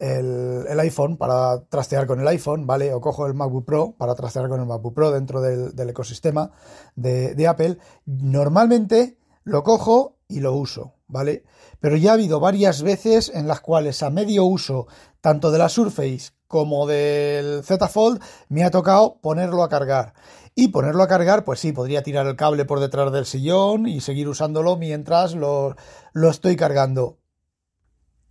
el, 0.00 0.80
iPhone 0.80 1.16
para 1.16 1.62
trastear 1.68 2.06
con 2.06 2.20
el 2.20 2.28
iPhone, 2.28 2.66
¿vale? 2.66 2.92
O 2.94 3.00
cojo 3.00 3.26
el 3.26 3.34
MacBook 3.34 3.66
Pro 3.66 3.94
para 3.96 4.14
trastear 4.14 4.48
con 4.48 4.60
el 4.60 4.66
MacBook 4.66 4.94
Pro 4.94 5.10
dentro 5.10 5.40
del, 5.40 5.88
ecosistema 5.88 6.50
de, 6.96 7.34
de, 7.34 7.46
Apple, 7.46 7.78
normalmente 8.06 9.18
lo 9.44 9.62
cojo 9.62 10.16
y 10.26 10.40
lo 10.40 10.54
uso, 10.54 10.94
¿vale? 11.06 11.44
Pero 11.80 11.96
ya 11.96 12.10
ha 12.10 12.14
habido 12.14 12.40
varias 12.40 12.82
veces 12.82 13.30
en 13.34 13.46
las 13.46 13.60
cuales 13.60 14.02
a 14.02 14.10
medio 14.10 14.44
uso, 14.44 14.86
tanto 15.20 15.50
de 15.50 15.58
la 15.58 15.68
Surface 15.68 16.32
como 16.46 16.86
del 16.86 17.62
Z 17.62 17.86
Fold, 17.86 18.20
me 18.48 18.64
ha 18.64 18.70
tocado 18.70 19.20
ponerlo 19.20 19.62
a 19.62 19.68
cargar. 19.68 20.14
Y 20.56 20.68
ponerlo 20.68 21.04
a 21.04 21.08
cargar, 21.08 21.44
pues 21.44 21.60
sí, 21.60 21.72
podría 21.72 22.02
tirar 22.02 22.26
el 22.26 22.34
cable 22.34 22.64
por 22.64 22.80
detrás 22.80 23.12
del 23.12 23.24
sillón 23.24 23.86
y 23.86 24.00
seguir 24.00 24.28
usándolo 24.28 24.76
mientras 24.76 25.34
lo, 25.34 25.76
lo 26.12 26.28
estoy 26.28 26.56
cargando. 26.56 27.19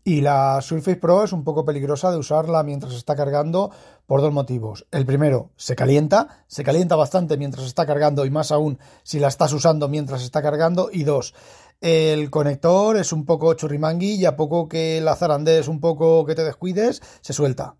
Y 0.03 0.22
la 0.22 0.62
Surface 0.62 0.96
Pro 0.96 1.24
es 1.24 1.34
un 1.34 1.44
poco 1.44 1.65
peligrosa 1.65 2.10
de 2.12 2.18
usarla 2.18 2.63
mientras 2.63 2.94
está 2.94 3.15
cargando 3.15 3.72
por 4.06 4.22
dos 4.22 4.34
motivos. 4.34 4.88
El 4.91 5.06
primero, 5.06 5.51
se 5.56 5.75
calienta, 5.75 6.46
se 6.48 6.63
calienta 6.63 6.96
bastante 6.96 7.38
mientras 7.38 7.65
está 7.65 7.86
cargando 7.86 8.25
y 8.25 8.29
más 8.29 8.51
aún 8.51 8.79
si 9.03 9.20
la 9.20 9.27
estás 9.27 9.53
usando 9.53 9.88
mientras 9.88 10.24
está 10.24 10.41
cargando. 10.41 10.89
Y 10.91 11.03
dos, 11.03 11.36
el 11.82 12.29
conector 12.29 12.98
es 12.98 13.13
un 13.13 13.25
poco 13.25 13.53
churrimangui 13.53 14.15
y 14.15 14.25
a 14.25 14.36
poco 14.36 14.68
que 14.68 15.00
la 15.01 15.15
zarandees, 15.15 15.68
un 15.68 15.79
poco 15.79 16.25
que 16.25 16.36
te 16.36 16.44
descuides, 16.44 17.01
se 17.22 17.34
suelta. 17.34 17.75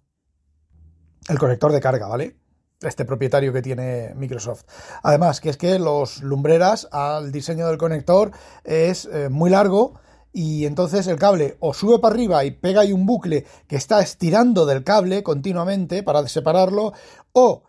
El 1.28 1.38
conector 1.38 1.72
de 1.72 1.82
carga, 1.82 2.08
¿vale? 2.08 2.38
Este 2.82 3.06
propietario 3.06 3.52
que 3.52 3.62
tiene 3.62 4.14
Microsoft. 4.16 4.64
Además, 5.04 5.42
que 5.42 5.50
es 5.50 5.58
que 5.58 5.80
los 5.80 6.22
lumbreras 6.22 6.88
al 6.92 7.32
diseño 7.32 7.68
del 7.68 7.78
conector 7.78 8.32
es 8.64 9.06
eh, 9.06 9.30
muy 9.30 9.50
largo 9.50 10.00
y 10.32 10.66
entonces 10.66 11.08
el 11.08 11.18
cable 11.18 11.58
o 11.60 11.74
sube 11.74 12.00
para 12.00 12.14
arriba 12.14 12.46
y 12.46 12.52
pega 12.52 12.82
ahí 12.82 12.94
un 12.94 13.06
bucle 13.06 13.46
que 13.68 13.76
está 13.76 14.00
estirando 14.00 14.66
del 14.66 14.84
cable 14.84 15.24
continuamente 15.24 16.04
para 16.04 16.28
separarlo 16.28 16.94
o 17.34 17.64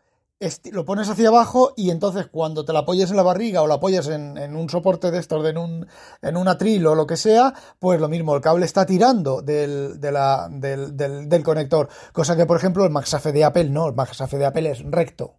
lo 0.73 0.87
pones 0.87 1.09
hacia 1.11 1.29
abajo 1.29 1.75
y 1.77 1.91
entonces 1.91 2.27
cuando 2.27 2.65
te 2.65 2.73
la 2.73 2.81
apoyes 2.81 3.11
en 3.11 3.17
la 3.17 3.23
barriga 3.23 3.61
o 3.61 3.67
la 3.67 3.75
apoyas 3.75 4.09
en, 4.09 4.57
un 4.57 4.71
soporte 4.71 5.11
de 5.11 5.19
estos, 5.19 5.47
en 5.47 5.59
un, 5.59 5.87
en 6.23 6.49
atril 6.49 6.87
o 6.87 6.95
lo 6.95 7.07
que 7.07 7.19
sea, 7.19 7.53
pues 7.79 8.01
lo 8.01 8.09
mismo, 8.09 8.35
el 8.35 8.41
cable 8.41 8.65
está 8.65 8.87
tirando 8.87 9.43
del, 9.43 10.01
del, 10.01 11.29
del 11.29 11.43
conector. 11.43 11.91
Cosa 12.13 12.37
que, 12.37 12.47
por 12.47 12.57
ejemplo, 12.57 12.85
el 12.85 12.91
MagSafe 12.91 13.33
de 13.33 13.45
Apple 13.45 13.69
no, 13.69 13.87
el 13.89 13.95
MagSafe 13.95 14.39
de 14.39 14.47
Apple 14.47 14.71
es 14.71 14.83
recto. 14.83 15.35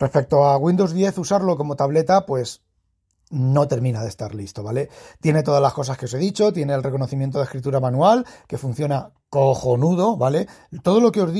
Respecto 0.00 0.44
a 0.44 0.56
Windows 0.58 0.92
10, 0.92 1.16
usarlo 1.18 1.56
como 1.56 1.76
tableta, 1.76 2.26
pues 2.26 2.65
no 3.30 3.66
termina 3.66 4.02
de 4.02 4.08
estar 4.08 4.34
listo, 4.34 4.62
¿vale? 4.62 4.88
Tiene 5.20 5.42
todas 5.42 5.60
las 5.60 5.72
cosas 5.72 5.98
que 5.98 6.04
os 6.04 6.14
he 6.14 6.18
dicho, 6.18 6.52
tiene 6.52 6.74
el 6.74 6.82
reconocimiento 6.82 7.38
de 7.38 7.44
escritura 7.44 7.80
manual, 7.80 8.24
que 8.46 8.58
funciona 8.58 9.12
cojonudo, 9.28 10.16
¿vale? 10.16 10.46
Todo 10.82 11.00
lo 11.00 11.10
que 11.10 11.22
os, 11.22 11.32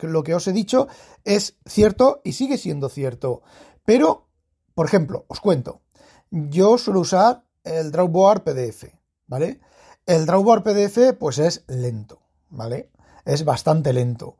lo, 0.00 0.22
que 0.22 0.34
os 0.34 0.46
he 0.46 0.52
dicho 0.52 0.88
es 1.24 1.58
cierto 1.66 2.20
y 2.24 2.32
sigue 2.32 2.58
siendo 2.58 2.88
cierto. 2.88 3.42
Pero, 3.84 4.28
por 4.74 4.86
ejemplo, 4.86 5.24
os 5.28 5.40
cuento, 5.40 5.82
yo 6.30 6.78
suelo 6.78 7.00
usar 7.00 7.44
el 7.64 7.90
Drawboard 7.90 8.44
PDF, 8.44 8.84
¿vale? 9.26 9.60
El 10.06 10.26
Drawboard 10.26 10.62
PDF, 10.62 11.16
pues 11.18 11.38
es 11.38 11.64
lento, 11.66 12.22
¿vale? 12.50 12.90
Es 13.24 13.44
bastante 13.44 13.92
lento. 13.92 14.36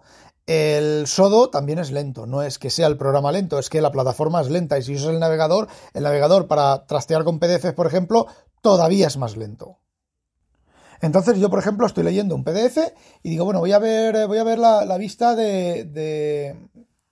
El 0.47 1.07
Sodo 1.07 1.51
también 1.51 1.79
es 1.79 1.93
lento, 1.93 2.27
no 2.27 2.43
es 2.43 2.59
que 2.59 2.71
sea 2.71 2.89
el 2.89 2.97
programa 2.97 3.31
lento, 3.31 3.59
es 3.59 3.71
que 3.71 3.81
la 3.81 3.93
plataforma 3.93 4.41
es 4.41 4.51
lenta 4.51 4.77
y 4.77 4.83
si 4.83 4.95
usas 4.95 5.11
el 5.11 5.21
navegador, 5.21 5.69
el 5.95 6.03
navegador 6.03 6.49
para 6.49 6.85
trastear 6.87 7.23
con 7.23 7.39
PDFs, 7.39 7.75
por 7.75 7.87
ejemplo, 7.87 8.27
todavía 8.61 9.07
es 9.07 9.17
más 9.17 9.37
lento. 9.37 9.79
Entonces 11.01 11.39
yo, 11.39 11.49
por 11.51 11.59
ejemplo, 11.59 11.87
estoy 11.87 12.05
leyendo 12.05 12.35
un 12.35 12.45
PDF 12.45 12.79
y 13.23 13.31
digo, 13.31 13.45
bueno, 13.45 13.61
voy 13.61 13.73
a 13.73 13.79
ver, 13.79 14.27
voy 14.27 14.39
a 14.39 14.45
ver 14.45 14.59
la, 14.59 14.97
vista 14.99 15.35
de, 15.35 15.85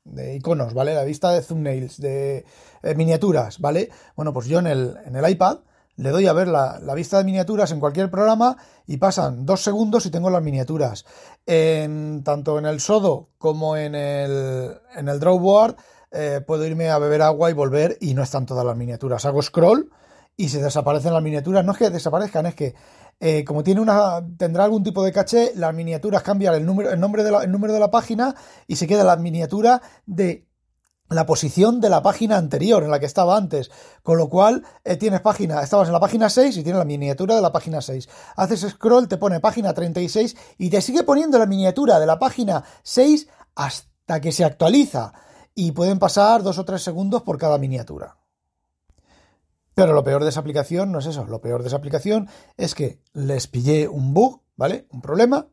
de, 0.05 0.35
iconos, 0.35 0.75
¿vale? 0.75 0.95
La 0.95 1.05
vista 1.05 1.33
de 1.33 1.43
thumbnails, 1.43 2.01
de 2.01 2.45
eh, 2.83 2.95
miniaturas, 2.95 3.59
¿vale? 3.61 3.91
Bueno, 4.17 4.33
pues 4.33 4.47
yo 4.47 4.59
en 4.61 4.67
el 4.67 5.31
iPad 5.31 5.59
le 6.01 6.11
doy 6.11 6.27
a 6.27 6.33
ver 6.33 6.49
la, 6.49 6.81
vista 6.95 7.19
de 7.19 7.25
miniaturas 7.25 7.71
en 7.73 7.81
cualquier 7.81 8.11
programa 8.11 8.57
y 8.87 8.97
pasan 8.97 9.45
dos 9.45 9.63
segundos 9.63 10.07
y 10.07 10.11
tengo 10.11 10.31
las 10.31 10.43
miniaturas. 10.43 11.05
En, 11.45 12.25
tanto 12.25 12.59
en 12.59 12.65
el 12.65 12.81
Sodo 12.81 13.29
como 13.37 13.77
en 13.77 13.95
el, 13.95 14.79
en 14.97 15.09
el 15.09 15.21
Drawboard 15.21 15.77
eh, 16.11 16.41
puedo 16.47 16.65
irme 16.65 16.89
a 16.89 16.99
beber 16.99 17.21
agua 17.21 17.51
y 17.51 17.53
volver 17.53 17.99
y 18.01 18.15
no 18.15 18.23
están 18.23 18.47
todas 18.47 18.65
las 18.65 18.77
miniaturas. 18.77 19.27
Hago 19.27 19.43
scroll 19.43 19.91
y 20.37 20.49
se 20.49 20.63
desaparecen 20.63 21.13
las 21.13 21.23
miniaturas. 21.23 21.67
No 21.67 21.73
es 21.73 21.79
que 21.79 21.91
desaparezcan, 21.91 22.47
es 22.47 22.55
que 22.55 22.75
eh, 23.21 23.45
como 23.45 23.63
tiene 23.63 23.83
una, 23.83 24.27
tendrá 24.39 24.65
algún 24.65 24.83
tipo 24.83 25.05
de 25.05 25.13
caché, 25.13 25.53
las 25.55 25.75
miniaturas 25.75 26.23
cambian 26.23 26.55
el 26.55 26.65
número, 26.65 26.91
el 26.91 26.99
nombre 26.99 27.23
el 27.23 27.53
número 27.53 27.75
de 27.75 27.81
la 27.81 27.91
página 27.91 28.35
y 28.67 28.77
se 28.77 28.87
queda 28.87 29.05
la 29.05 29.17
miniatura 29.17 29.83
de 30.07 30.47
la 31.11 31.27
posición 31.27 31.81
de 31.81 31.91
la 31.91 32.03
página 32.03 32.39
anterior 32.39 32.83
en 32.85 32.91
la 32.91 33.01
que 33.01 33.07
estaba 33.07 33.37
antes. 33.37 33.71
Con 34.03 34.17
lo 34.17 34.29
cual, 34.29 34.65
eh, 34.85 34.97
tienes 34.97 35.21
página, 35.21 35.61
estabas 35.61 35.89
en 35.89 35.93
la 35.93 36.01
página 36.01 36.31
6 36.31 36.57
y 36.57 36.63
tienes 36.63 36.79
la 36.79 36.85
miniatura 36.85 37.35
de 37.35 37.43
la 37.43 37.53
página 37.53 37.81
6. 37.81 38.09
Haces 38.37 38.61
scroll, 38.71 39.09
te 39.09 39.19
pone 39.19 39.41
página 39.41 39.75
36 39.75 40.37
y 40.59 40.71
te 40.71 40.81
sigue 40.81 41.03
poniendo 41.03 41.39
la 41.39 41.47
miniatura 41.47 41.99
de 41.99 42.07
la 42.07 42.19
página 42.19 42.65
6 42.85 43.29
hasta 43.57 44.21
que 44.21 44.33
se 44.33 44.45
actualiza. 44.45 45.13
Y 45.55 45.73
pueden 45.73 45.99
pasar 45.99 46.43
dos 46.43 46.59
o 46.59 46.65
tres 46.65 46.83
segundos 46.83 47.23
por 47.23 47.37
cada 47.37 47.59
miniatura. 47.59 48.17
Pero 49.75 49.93
lo 49.93 50.05
peor 50.05 50.23
de 50.23 50.31
esa 50.31 50.41
aplicación 50.41 50.93
no 50.93 51.01
es 51.01 51.07
eso. 51.07 51.27
Lo 51.27 51.41
peor 51.41 51.63
de 51.63 51.69
esa 51.69 51.77
aplicación 51.77 52.29
es 52.57 52.75
que 52.75 53.01
les 53.13 53.49
pillé 53.49 53.89
un 53.89 54.15
bug, 54.15 54.43
¿vale? 54.57 54.87
Un 54.91 55.03
problema, 55.03 55.49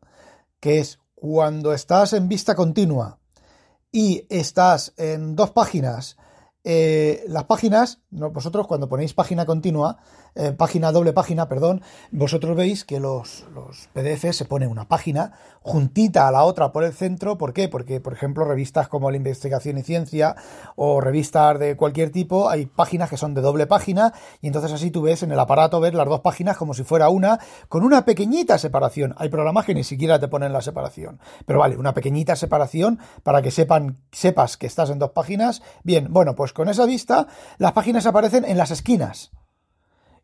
que 0.60 0.80
es 0.80 1.00
cuando 1.16 1.74
estás 1.74 2.14
en 2.14 2.28
vista 2.28 2.54
continua 2.54 3.20
y 3.92 4.26
estás 4.30 4.94
en 4.98 5.36
dos 5.36 5.52
páginas, 5.52 6.18
eh, 6.64 7.24
las 7.28 7.46
páginas, 7.46 8.02
vosotros 8.10 8.68
cuando 8.68 8.90
ponéis 8.90 9.14
página 9.14 9.46
continua, 9.46 9.98
eh, 10.40 10.52
página, 10.52 10.92
doble 10.92 11.14
página, 11.14 11.50
perdón, 11.50 11.82
vosotros 12.12 12.56
veis 12.56 12.86
que 12.86 13.00
los, 13.00 13.46
PDF 13.94 14.32
se 14.32 14.46
pone 14.46 14.68
una 14.68 14.88
página 14.88 15.34
juntita 15.62 16.28
a 16.28 16.32
la 16.32 16.44
otra 16.44 16.72
por 16.72 16.84
el 16.84 16.94
centro. 16.94 17.40
¿Por 17.40 17.54
qué? 17.54 17.68
Porque, 17.68 18.00
por 18.00 18.14
ejemplo, 18.14 18.46
revistas 18.46 18.88
como 18.88 19.10
la 19.10 19.18
Investigación 19.18 19.80
y 19.80 19.84
Ciencia 19.84 20.36
o 20.76 21.02
revistas 21.02 21.58
de 21.58 21.76
cualquier 21.76 22.12
tipo, 22.12 22.50
hay 22.50 22.68
páginas 22.68 23.10
que 23.10 23.18
son 23.18 23.34
de 23.34 23.42
doble 23.42 23.66
página 23.66 24.14
y 24.40 24.48
entonces 24.48 24.72
así 24.72 24.92
tú 24.92 25.02
ves 25.02 25.24
en 25.24 25.32
el 25.32 25.40
aparato 25.40 25.80
ver 25.80 25.96
las 25.96 26.08
dos 26.08 26.22
páginas 26.22 26.56
como 26.56 26.76
si 26.76 26.84
fuera 26.84 27.10
una, 27.10 27.40
con 27.68 27.84
una 27.84 28.06
pequeñita 28.06 28.60
separación. 28.60 29.16
Hay 29.18 29.30
programas 29.30 29.66
que 29.66 29.74
ni 29.74 29.84
siquiera 29.84 30.20
te 30.20 30.28
ponen 30.28 30.54
la 30.54 30.62
separación. 30.62 31.20
Pero 31.48 31.58
vale, 31.58 31.78
una 31.78 31.96
pequeñita 31.96 32.36
separación 32.36 33.00
para 33.24 33.42
que 33.42 33.50
sepan, 33.50 33.98
sepas 34.12 34.56
que 34.56 34.68
estás 34.68 34.92
en 34.92 35.00
dos 35.00 35.12
páginas. 35.12 35.64
Bien, 35.84 36.08
bueno, 36.12 36.36
pues 36.36 36.54
con 36.54 36.70
esa 36.70 36.86
vista 36.86 37.26
las 37.58 37.72
páginas 37.72 38.06
aparecen 38.06 38.46
en 38.46 38.58
las 38.58 38.70
esquinas 38.70 39.32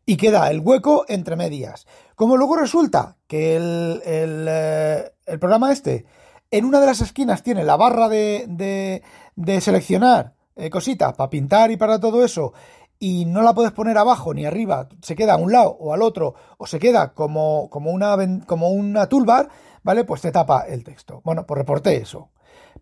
y 0.06 0.16
queda 0.16 0.50
el 0.50 0.60
hueco 0.60 1.04
entre 1.08 1.36
medias. 1.36 1.86
Como 2.14 2.36
luego 2.36 2.56
resulta 2.56 3.16
que 3.26 3.56
el, 3.56 4.02
eh, 4.06 5.10
programa 5.40 5.72
este 5.72 6.06
en 6.50 6.64
una 6.64 6.80
de 6.80 6.86
las 6.86 7.00
esquinas 7.00 7.42
tiene 7.42 7.64
la 7.64 7.76
barra 7.76 8.08
de, 8.08 9.02
de, 9.34 9.60
seleccionar 9.60 10.34
eh, 10.54 10.70
cositas 10.70 11.14
para 11.14 11.30
pintar 11.30 11.70
y 11.72 11.76
para 11.76 11.98
todo 11.98 12.24
eso 12.24 12.52
y 12.98 13.24
no 13.24 13.42
la 13.42 13.54
puedes 13.54 13.72
poner 13.72 13.98
abajo 13.98 14.32
ni 14.32 14.46
arriba, 14.46 14.88
se 15.02 15.16
queda 15.16 15.34
a 15.34 15.36
un 15.36 15.52
lado 15.52 15.76
o 15.80 15.92
al 15.92 16.00
otro 16.00 16.34
o 16.58 16.66
se 16.66 16.78
queda 16.78 17.12
como, 17.12 17.68
como, 17.70 17.90
una, 17.90 18.16
como 18.46 18.70
una 18.70 19.08
toolbar, 19.08 19.48
¿vale? 19.82 20.04
Pues 20.04 20.20
te 20.20 20.30
tapa 20.30 20.62
el 20.62 20.84
texto. 20.84 21.20
Bueno, 21.24 21.44
pues 21.44 21.58
reporté 21.58 21.96
eso. 21.96 22.30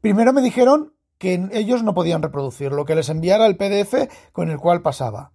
Primero 0.00 0.32
me 0.32 0.42
dijeron 0.42 0.94
que 1.18 1.48
ellos 1.52 1.82
no 1.82 1.94
podían 1.94 2.22
reproducir 2.22 2.72
lo 2.72 2.84
que 2.84 2.94
les 2.94 3.08
enviara 3.08 3.46
el 3.46 3.56
PDF 3.56 3.94
con 4.32 4.50
el 4.50 4.58
cual 4.58 4.82
pasaba. 4.82 5.32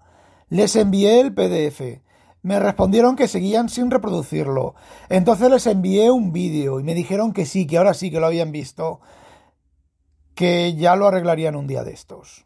Les 0.49 0.75
envié 0.75 1.19
el 1.19 1.33
PDF. 1.33 2.01
Me 2.41 2.59
respondieron 2.59 3.15
que 3.15 3.27
seguían 3.27 3.67
sin 3.67 3.91
reproducirlo. 3.91 4.75
Entonces 5.09 5.49
les 5.49 5.67
envié 5.67 6.11
un 6.11 6.31
vídeo 6.31 6.79
y 6.79 6.83
me 6.83 6.93
dijeron 6.93 7.33
que 7.33 7.45
sí, 7.45 7.67
que 7.67 7.77
ahora 7.77 7.93
sí 7.93 8.09
que 8.09 8.19
lo 8.19 8.27
habían 8.27 8.51
visto. 8.51 9.01
Que 10.35 10.75
ya 10.75 10.95
lo 10.95 11.07
arreglarían 11.07 11.55
un 11.55 11.67
día 11.67 11.83
de 11.83 11.91
estos. 11.91 12.45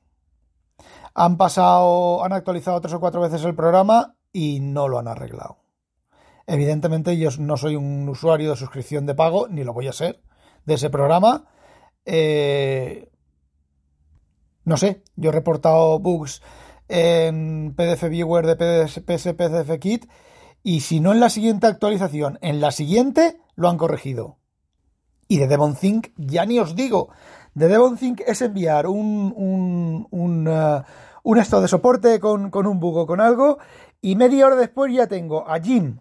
Han 1.13 1.37
pasado, 1.37 2.23
han 2.23 2.33
actualizado 2.33 2.79
tres 2.81 2.93
o 2.93 2.99
cuatro 2.99 3.21
veces 3.21 3.43
el 3.43 3.53
programa 3.53 4.15
y 4.31 4.59
no 4.61 4.87
lo 4.87 4.97
han 4.97 5.07
arreglado. 5.07 5.57
Evidentemente 6.47 7.17
yo 7.17 7.29
no 7.37 7.57
soy 7.57 7.75
un 7.75 8.07
usuario 8.09 8.49
de 8.49 8.55
suscripción 8.55 9.05
de 9.05 9.13
pago, 9.13 9.47
ni 9.47 9.63
lo 9.63 9.73
voy 9.73 9.87
a 9.87 9.93
ser, 9.93 10.21
de 10.65 10.75
ese 10.75 10.89
programa. 10.89 11.45
Eh, 12.05 13.11
no 14.63 14.77
sé, 14.77 15.03
yo 15.15 15.29
he 15.29 15.33
reportado 15.33 15.99
bugs 15.99 16.41
en 16.91 17.73
PDF 17.73 18.09
Viewer 18.09 18.45
de 18.45 18.85
PS 18.85 19.33
PDF 19.33 19.79
Kit 19.79 20.09
y 20.61 20.81
si 20.81 20.99
no 20.99 21.13
en 21.13 21.21
la 21.21 21.29
siguiente 21.29 21.67
actualización, 21.67 22.37
en 22.41 22.59
la 22.59 22.71
siguiente 22.71 23.39
lo 23.55 23.69
han 23.69 23.77
corregido. 23.77 24.37
Y 25.27 25.37
de 25.37 25.47
DevonThink 25.47 26.09
ya 26.17 26.45
ni 26.45 26.59
os 26.59 26.75
digo. 26.75 27.09
De 27.53 27.69
DevonThink 27.69 28.21
es 28.27 28.41
enviar 28.41 28.87
un, 28.87 29.33
un, 29.35 30.07
un, 30.11 30.47
uh, 30.47 31.33
de 31.33 31.67
soporte 31.67 32.19
con, 32.19 32.51
con 32.51 32.67
un 32.67 32.79
bug 32.81 32.97
o 32.97 33.07
con 33.07 33.21
algo 33.21 33.57
y 34.01 34.15
media 34.15 34.47
hora 34.47 34.55
después 34.55 34.93
ya 34.93 35.07
tengo 35.07 35.47
a 35.47 35.59
Jim, 35.59 35.99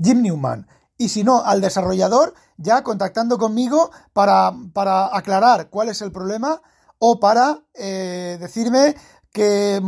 Jim 0.00 0.22
Newman, 0.22 0.68
y 0.98 1.08
si 1.08 1.24
no, 1.24 1.42
al 1.44 1.60
desarrollador 1.60 2.34
ya 2.58 2.82
contactando 2.84 3.38
conmigo 3.38 3.90
para, 4.12 4.52
para 4.72 5.16
aclarar 5.16 5.70
cuál 5.70 5.88
es 5.88 6.02
el 6.02 6.12
problema 6.12 6.60
o 6.98 7.18
para 7.18 7.64
eh, 7.74 8.36
decirme 8.38 8.94
que, 9.32 9.80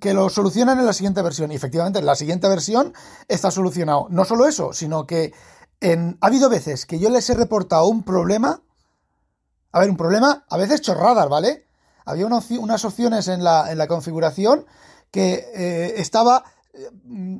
que, 0.00 0.14
lo 0.14 0.28
solucionan 0.28 0.78
en 0.78 0.86
la 0.86 0.92
siguiente 0.92 1.22
versión. 1.22 1.52
Y 1.52 1.54
efectivamente, 1.54 2.00
en 2.00 2.06
la 2.06 2.16
siguiente 2.16 2.48
versión 2.48 2.92
está 3.28 3.50
solucionado. 3.50 4.06
No 4.10 4.24
solo 4.24 4.46
eso, 4.46 4.72
sino 4.72 5.06
que 5.06 5.32
en, 5.80 6.18
ha 6.20 6.26
habido 6.26 6.48
veces 6.48 6.86
que 6.86 6.98
yo 6.98 7.08
les 7.10 7.28
he 7.30 7.34
reportado 7.34 7.86
un 7.86 8.02
problema. 8.02 8.62
A 9.72 9.80
ver, 9.80 9.90
un 9.90 9.96
problema, 9.96 10.44
a 10.48 10.56
veces 10.56 10.80
chorradas, 10.80 11.28
¿vale? 11.28 11.66
Había 12.04 12.26
unas 12.26 12.84
opciones 12.84 13.28
en 13.28 13.44
la, 13.44 13.70
en 13.70 13.78
la 13.78 13.86
configuración 13.86 14.66
que 15.12 15.46
eh, 15.54 15.94
estaba 15.98 16.44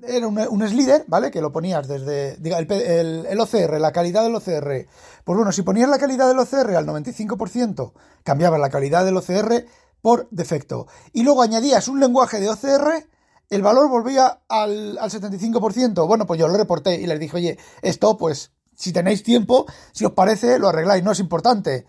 era 0.06 0.26
un, 0.26 0.38
un, 0.38 0.68
slider, 0.68 1.04
¿vale? 1.06 1.30
Que 1.30 1.40
lo 1.40 1.52
ponías 1.52 1.86
desde 1.86 2.36
diga, 2.36 2.58
el, 2.58 2.70
el, 2.70 3.26
el, 3.26 3.40
OCR, 3.40 3.80
la 3.80 3.92
calidad 3.92 4.24
del 4.24 4.34
OCR. 4.34 4.86
Pues 5.24 5.36
bueno, 5.36 5.52
si 5.52 5.62
ponías 5.62 5.88
la 5.88 5.98
calidad 5.98 6.28
del 6.28 6.38
OCR 6.38 6.76
al 6.76 6.86
95%, 6.86 7.92
cambiabas 8.24 8.60
la 8.60 8.70
calidad 8.70 9.04
del 9.04 9.16
OCR 9.16 9.66
por 10.02 10.28
defecto. 10.30 10.86
Y 11.12 11.22
luego 11.22 11.42
añadías 11.42 11.88
un 11.88 12.00
lenguaje 12.00 12.40
de 12.40 12.48
OCR, 12.48 13.06
el 13.50 13.62
valor 13.62 13.88
volvía 13.88 14.42
al, 14.48 14.98
al 14.98 15.10
75%. 15.10 16.06
Bueno, 16.06 16.26
pues 16.26 16.38
yo 16.38 16.48
lo 16.48 16.56
reporté 16.56 16.94
y 17.00 17.06
les 17.06 17.18
dije, 17.18 17.36
oye, 17.36 17.58
esto 17.82 18.16
pues 18.16 18.52
si 18.80 18.92
tenéis 18.92 19.22
tiempo, 19.22 19.66
si 19.92 20.06
os 20.06 20.12
parece, 20.12 20.58
lo 20.58 20.68
arregláis, 20.68 21.04
no 21.04 21.12
es 21.12 21.20
importante. 21.20 21.84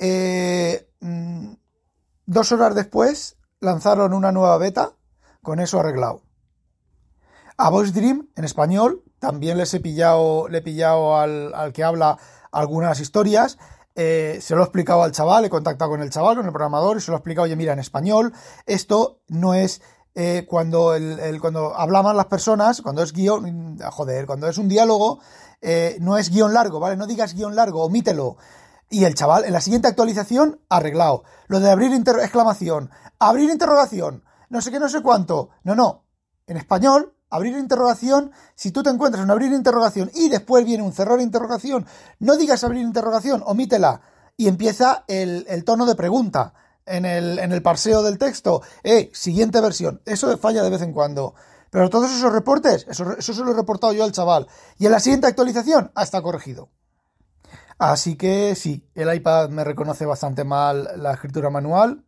Eh, 0.00 0.88
dos 2.26 2.52
horas 2.52 2.74
después 2.74 3.36
lanzaron 3.60 4.12
una 4.12 4.32
nueva 4.32 4.58
beta 4.58 4.94
con 5.42 5.60
eso 5.60 5.78
arreglado. 5.78 6.22
A 7.56 7.70
Voice 7.70 7.92
Dream, 7.92 8.28
en 8.34 8.44
español, 8.44 9.04
también 9.20 9.58
les 9.58 9.72
he 9.74 9.80
pillado, 9.80 10.48
le 10.48 10.58
he 10.58 10.62
pillado 10.62 11.16
al, 11.16 11.54
al 11.54 11.72
que 11.72 11.84
habla 11.84 12.18
algunas 12.50 12.98
historias. 12.98 13.58
Eh, 13.96 14.38
se 14.40 14.54
lo 14.54 14.62
he 14.62 14.64
explicado 14.64 15.02
al 15.02 15.12
chaval, 15.12 15.44
he 15.44 15.50
contactado 15.50 15.92
con 15.92 16.02
el 16.02 16.10
chaval, 16.10 16.36
con 16.36 16.46
el 16.46 16.52
programador, 16.52 16.96
y 16.96 17.00
se 17.00 17.10
lo 17.10 17.16
he 17.16 17.18
explicado, 17.18 17.44
oye, 17.44 17.56
mira, 17.56 17.72
en 17.72 17.78
español, 17.78 18.32
esto 18.66 19.20
no 19.28 19.54
es 19.54 19.82
eh, 20.16 20.46
cuando, 20.48 20.94
el, 20.94 21.18
el, 21.20 21.40
cuando 21.40 21.74
hablaban 21.76 22.16
las 22.16 22.26
personas, 22.26 22.82
cuando 22.82 23.02
es 23.02 23.12
guion, 23.12 23.78
joder, 23.90 24.26
cuando 24.26 24.48
es 24.48 24.58
un 24.58 24.68
diálogo, 24.68 25.20
eh, 25.60 25.96
no 26.00 26.18
es 26.18 26.30
guion 26.30 26.52
largo, 26.52 26.78
¿vale? 26.78 26.96
No 26.96 27.06
digas 27.06 27.34
guion 27.34 27.56
largo, 27.56 27.84
omítelo. 27.84 28.36
Y 28.90 29.04
el 29.04 29.14
chaval, 29.14 29.44
en 29.44 29.52
la 29.52 29.60
siguiente 29.60 29.88
actualización, 29.88 30.60
arreglado. 30.68 31.24
Lo 31.46 31.58
de 31.58 31.70
abrir 31.70 31.92
exclamación, 31.92 32.90
abrir 33.18 33.50
interrogación, 33.50 34.24
no 34.50 34.60
sé 34.60 34.70
qué, 34.70 34.78
no 34.78 34.88
sé 34.88 35.02
cuánto. 35.02 35.50
No, 35.64 35.74
no. 35.74 36.04
En 36.46 36.56
español, 36.56 37.14
abrir 37.30 37.56
interrogación, 37.56 38.30
si 38.54 38.70
tú 38.70 38.82
te 38.82 38.90
encuentras 38.90 39.24
en 39.24 39.30
abrir 39.30 39.52
interrogación 39.52 40.10
y 40.14 40.28
después 40.28 40.64
viene 40.64 40.82
un 40.82 40.92
cerrar 40.92 41.20
interrogación, 41.20 41.86
no 42.18 42.36
digas 42.36 42.64
abrir 42.64 42.82
interrogación, 42.82 43.42
omítela 43.44 44.00
y 44.36 44.48
empieza 44.48 45.04
el, 45.08 45.64
tono 45.64 45.86
de 45.86 45.94
pregunta 45.94 46.54
en 46.86 47.04
el, 47.04 47.38
en 47.38 47.52
el 47.52 47.62
parseo 47.62 48.02
del 48.02 48.18
texto. 48.18 48.62
Eh, 48.82 49.10
siguiente 49.12 49.60
versión. 49.60 50.00
Eso 50.04 50.36
falla 50.38 50.62
de 50.62 50.70
vez 50.70 50.82
en 50.82 50.92
cuando. 50.92 51.34
Pero 51.70 51.90
todos 51.90 52.10
esos 52.12 52.32
reportes, 52.32 52.86
eso, 52.88 53.16
eso 53.16 53.34
se 53.34 53.42
lo 53.42 53.50
he 53.50 53.54
reportado 53.54 53.92
yo 53.92 54.04
al 54.04 54.12
chaval. 54.12 54.46
Y 54.78 54.86
en 54.86 54.92
la 54.92 55.00
siguiente 55.00 55.26
actualización, 55.26 55.90
ah, 55.94 56.04
está 56.04 56.22
corregido. 56.22 56.70
Así 57.78 58.16
que 58.16 58.54
sí, 58.54 58.88
el 58.94 59.12
iPad 59.12 59.50
me 59.50 59.64
reconoce 59.64 60.06
bastante 60.06 60.44
mal 60.44 60.88
la 60.96 61.14
escritura 61.14 61.50
manual. 61.50 62.04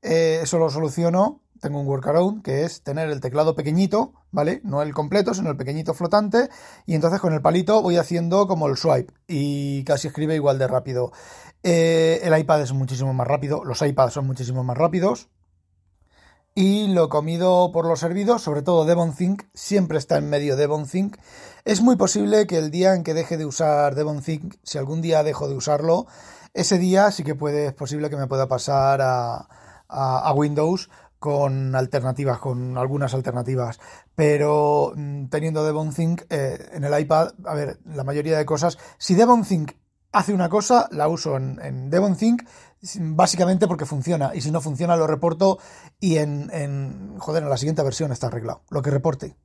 Eh, 0.00 0.40
eso 0.42 0.58
lo 0.58 0.70
soluciono 0.70 1.41
tengo 1.62 1.80
un 1.80 1.86
workaround 1.86 2.42
que 2.42 2.64
es 2.64 2.82
tener 2.82 3.08
el 3.08 3.20
teclado 3.20 3.54
pequeñito, 3.54 4.12
¿vale? 4.32 4.60
No 4.64 4.82
el 4.82 4.92
completo, 4.92 5.32
sino 5.32 5.48
el 5.48 5.56
pequeñito 5.56 5.94
flotante. 5.94 6.50
Y 6.84 6.94
entonces 6.94 7.20
con 7.20 7.32
el 7.32 7.40
palito 7.40 7.80
voy 7.80 7.96
haciendo 7.96 8.46
como 8.48 8.66
el 8.66 8.76
swipe 8.76 9.14
y 9.28 9.84
casi 9.84 10.08
escribe 10.08 10.34
igual 10.34 10.58
de 10.58 10.66
rápido. 10.66 11.12
Eh, 11.62 12.20
el 12.24 12.36
iPad 12.36 12.62
es 12.62 12.72
muchísimo 12.72 13.14
más 13.14 13.28
rápido, 13.28 13.64
los 13.64 13.80
iPads 13.80 14.12
son 14.12 14.26
muchísimo 14.26 14.64
más 14.64 14.76
rápidos. 14.76 15.28
Y 16.54 16.88
lo 16.88 17.08
comido 17.08 17.70
por 17.72 17.86
los 17.86 18.00
servidos, 18.00 18.42
sobre 18.42 18.60
todo 18.60 18.84
DevonThink, 18.84 19.44
siempre 19.54 19.96
está 19.96 20.18
en 20.18 20.28
medio 20.28 20.56
DevonThink. 20.56 21.16
Es 21.64 21.80
muy 21.80 21.96
posible 21.96 22.46
que 22.46 22.58
el 22.58 22.70
día 22.70 22.94
en 22.94 23.04
que 23.04 23.14
deje 23.14 23.38
de 23.38 23.46
usar 23.46 23.94
DevonThink, 23.94 24.56
si 24.62 24.76
algún 24.76 25.00
día 25.00 25.22
dejo 25.22 25.48
de 25.48 25.54
usarlo, 25.54 26.06
ese 26.52 26.76
día 26.76 27.10
sí 27.10 27.24
que 27.24 27.34
puede, 27.34 27.68
es 27.68 27.72
posible 27.72 28.10
que 28.10 28.16
me 28.16 28.26
pueda 28.26 28.48
pasar 28.48 29.00
a, 29.00 29.48
Windows 30.34 30.90
con 31.22 31.76
alternativas, 31.76 32.40
con 32.40 32.76
algunas 32.76 33.14
alternativas, 33.14 33.78
pero 34.16 34.92
mm, 34.96 35.26
teniendo 35.26 35.64
DevonThink 35.64 36.22
eh, 36.28 36.58
en 36.72 36.82
el 36.82 36.98
iPad, 36.98 37.34
a 37.44 37.54
ver, 37.54 37.78
la 37.84 38.02
mayoría 38.02 38.36
de 38.36 38.44
cosas, 38.44 38.76
si 38.98 39.14
DevonThink 39.14 39.70
hace 40.10 40.34
una 40.34 40.48
cosa, 40.48 40.88
la 40.90 41.06
uso 41.06 41.36
en, 41.36 41.60
en 41.62 41.90
DevonThink 41.90 42.42
básicamente 42.98 43.68
porque 43.68 43.86
funciona, 43.86 44.32
y 44.34 44.40
si 44.40 44.50
no 44.50 44.60
funciona 44.60 44.96
lo 44.96 45.06
reporto 45.06 45.60
y 46.00 46.16
en, 46.16 46.50
en, 46.52 47.14
joder, 47.20 47.44
en 47.44 47.50
la 47.50 47.56
siguiente 47.56 47.84
versión 47.84 48.10
está 48.10 48.26
arreglado, 48.26 48.64
lo 48.70 48.82
que 48.82 48.90
reporte. 48.90 49.36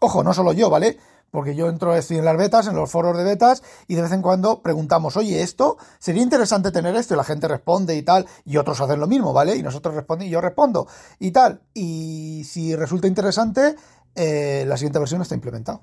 Ojo, 0.00 0.24
no 0.24 0.34
solo 0.34 0.52
yo, 0.52 0.70
¿vale? 0.70 0.98
Porque 1.34 1.56
yo 1.56 1.68
entro, 1.68 1.96
estoy 1.96 2.18
en 2.18 2.24
las 2.24 2.36
betas, 2.36 2.68
en 2.68 2.76
los 2.76 2.88
foros 2.88 3.18
de 3.18 3.24
betas, 3.24 3.64
y 3.88 3.96
de 3.96 4.02
vez 4.02 4.12
en 4.12 4.22
cuando 4.22 4.62
preguntamos, 4.62 5.16
oye, 5.16 5.42
esto, 5.42 5.78
sería 5.98 6.22
interesante 6.22 6.70
tener 6.70 6.94
esto, 6.94 7.14
y 7.14 7.16
la 7.16 7.24
gente 7.24 7.48
responde 7.48 7.96
y 7.96 8.02
tal, 8.02 8.24
y 8.44 8.56
otros 8.56 8.80
hacen 8.80 9.00
lo 9.00 9.08
mismo, 9.08 9.32
¿vale? 9.32 9.56
Y 9.56 9.62
nosotros 9.64 9.96
respondemos, 9.96 10.28
y 10.28 10.32
yo 10.32 10.40
respondo, 10.40 10.86
y 11.18 11.32
tal. 11.32 11.62
Y 11.74 12.44
si 12.44 12.76
resulta 12.76 13.08
interesante, 13.08 13.74
eh, 14.14 14.64
la 14.68 14.76
siguiente 14.76 15.00
versión 15.00 15.22
está 15.22 15.34
implementada. 15.34 15.80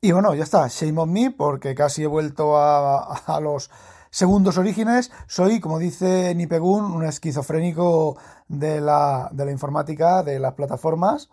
Y 0.00 0.12
bueno, 0.12 0.36
ya 0.36 0.44
está, 0.44 0.68
shame 0.68 1.00
on 1.00 1.12
me, 1.12 1.32
porque 1.32 1.74
casi 1.74 2.04
he 2.04 2.06
vuelto 2.06 2.56
a, 2.56 3.16
a 3.16 3.40
los 3.40 3.70
segundos 4.10 4.56
orígenes. 4.56 5.10
Soy, 5.26 5.58
como 5.58 5.80
dice 5.80 6.32
Nipegun, 6.36 6.84
un 6.84 7.04
esquizofrénico 7.04 8.16
de 8.46 8.80
la, 8.80 9.30
de 9.32 9.46
la 9.46 9.50
informática, 9.50 10.22
de 10.22 10.38
las 10.38 10.54
plataformas. 10.54 11.28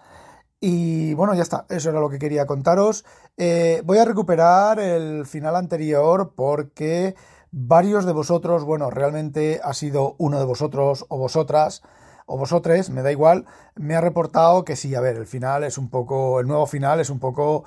Y 0.61 1.13
bueno, 1.13 1.33
ya 1.35 1.43
está, 1.43 1.65
eso 1.69 1.89
era 1.89 2.01
lo 2.01 2.09
que 2.09 2.19
quería 2.19 2.45
contaros. 2.45 3.05
Eh, 3.37 3.81
voy 3.85 3.97
a 3.97 4.05
recuperar 4.05 4.79
el 4.79 5.25
final 5.25 5.55
anterior 5.55 6.33
porque 6.35 7.15
varios 7.51 8.05
de 8.05 8.11
vosotros, 8.11 8.63
bueno, 8.63 8.89
realmente 8.89 9.61
ha 9.63 9.73
sido 9.73 10.15
uno 10.17 10.39
de 10.39 10.45
vosotros 10.45 11.05
o 11.09 11.17
vosotras 11.17 11.81
o 12.25 12.37
vosotres, 12.37 12.89
me 12.91 13.01
da 13.01 13.11
igual, 13.11 13.45
me 13.75 13.95
ha 13.95 14.01
reportado 14.01 14.63
que 14.63 14.75
sí, 14.75 14.93
a 14.93 15.01
ver, 15.01 15.15
el 15.15 15.25
final 15.25 15.63
es 15.63 15.77
un 15.79 15.89
poco, 15.89 16.39
el 16.39 16.47
nuevo 16.47 16.67
final 16.67 16.99
es 16.99 17.09
un 17.09 17.19
poco, 17.19 17.63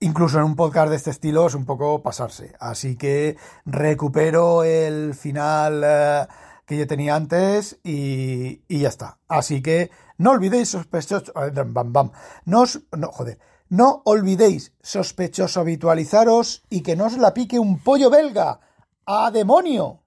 incluso 0.00 0.38
en 0.38 0.44
un 0.44 0.54
podcast 0.54 0.90
de 0.90 0.96
este 0.96 1.10
estilo, 1.10 1.46
es 1.46 1.54
un 1.54 1.64
poco 1.64 2.02
pasarse. 2.02 2.54
Así 2.60 2.96
que 2.96 3.36
recupero 3.64 4.64
el 4.64 5.14
final 5.14 5.82
eh, 5.84 6.26
que 6.66 6.76
yo 6.76 6.86
tenía 6.86 7.16
antes 7.16 7.78
y, 7.82 8.62
y 8.68 8.80
ya 8.80 8.88
está. 8.88 9.18
Así 9.28 9.62
que 9.62 9.90
no 10.18 10.30
olvidéis 10.30 10.68
sospechoso. 10.70 11.32
Bam, 11.34 11.92
bam. 11.92 12.12
No, 12.44 12.64
no, 12.96 13.08
joder. 13.08 13.38
No 13.68 14.02
olvidéis, 14.04 14.72
sospechoso, 14.82 15.60
habitualizaros 15.60 16.62
y 16.68 16.82
que 16.82 16.94
no 16.94 17.06
os 17.06 17.16
la 17.16 17.32
pique 17.32 17.58
un 17.58 17.78
pollo 17.78 18.10
belga. 18.10 18.60
¡A 19.06 19.30
demonio! 19.30 20.01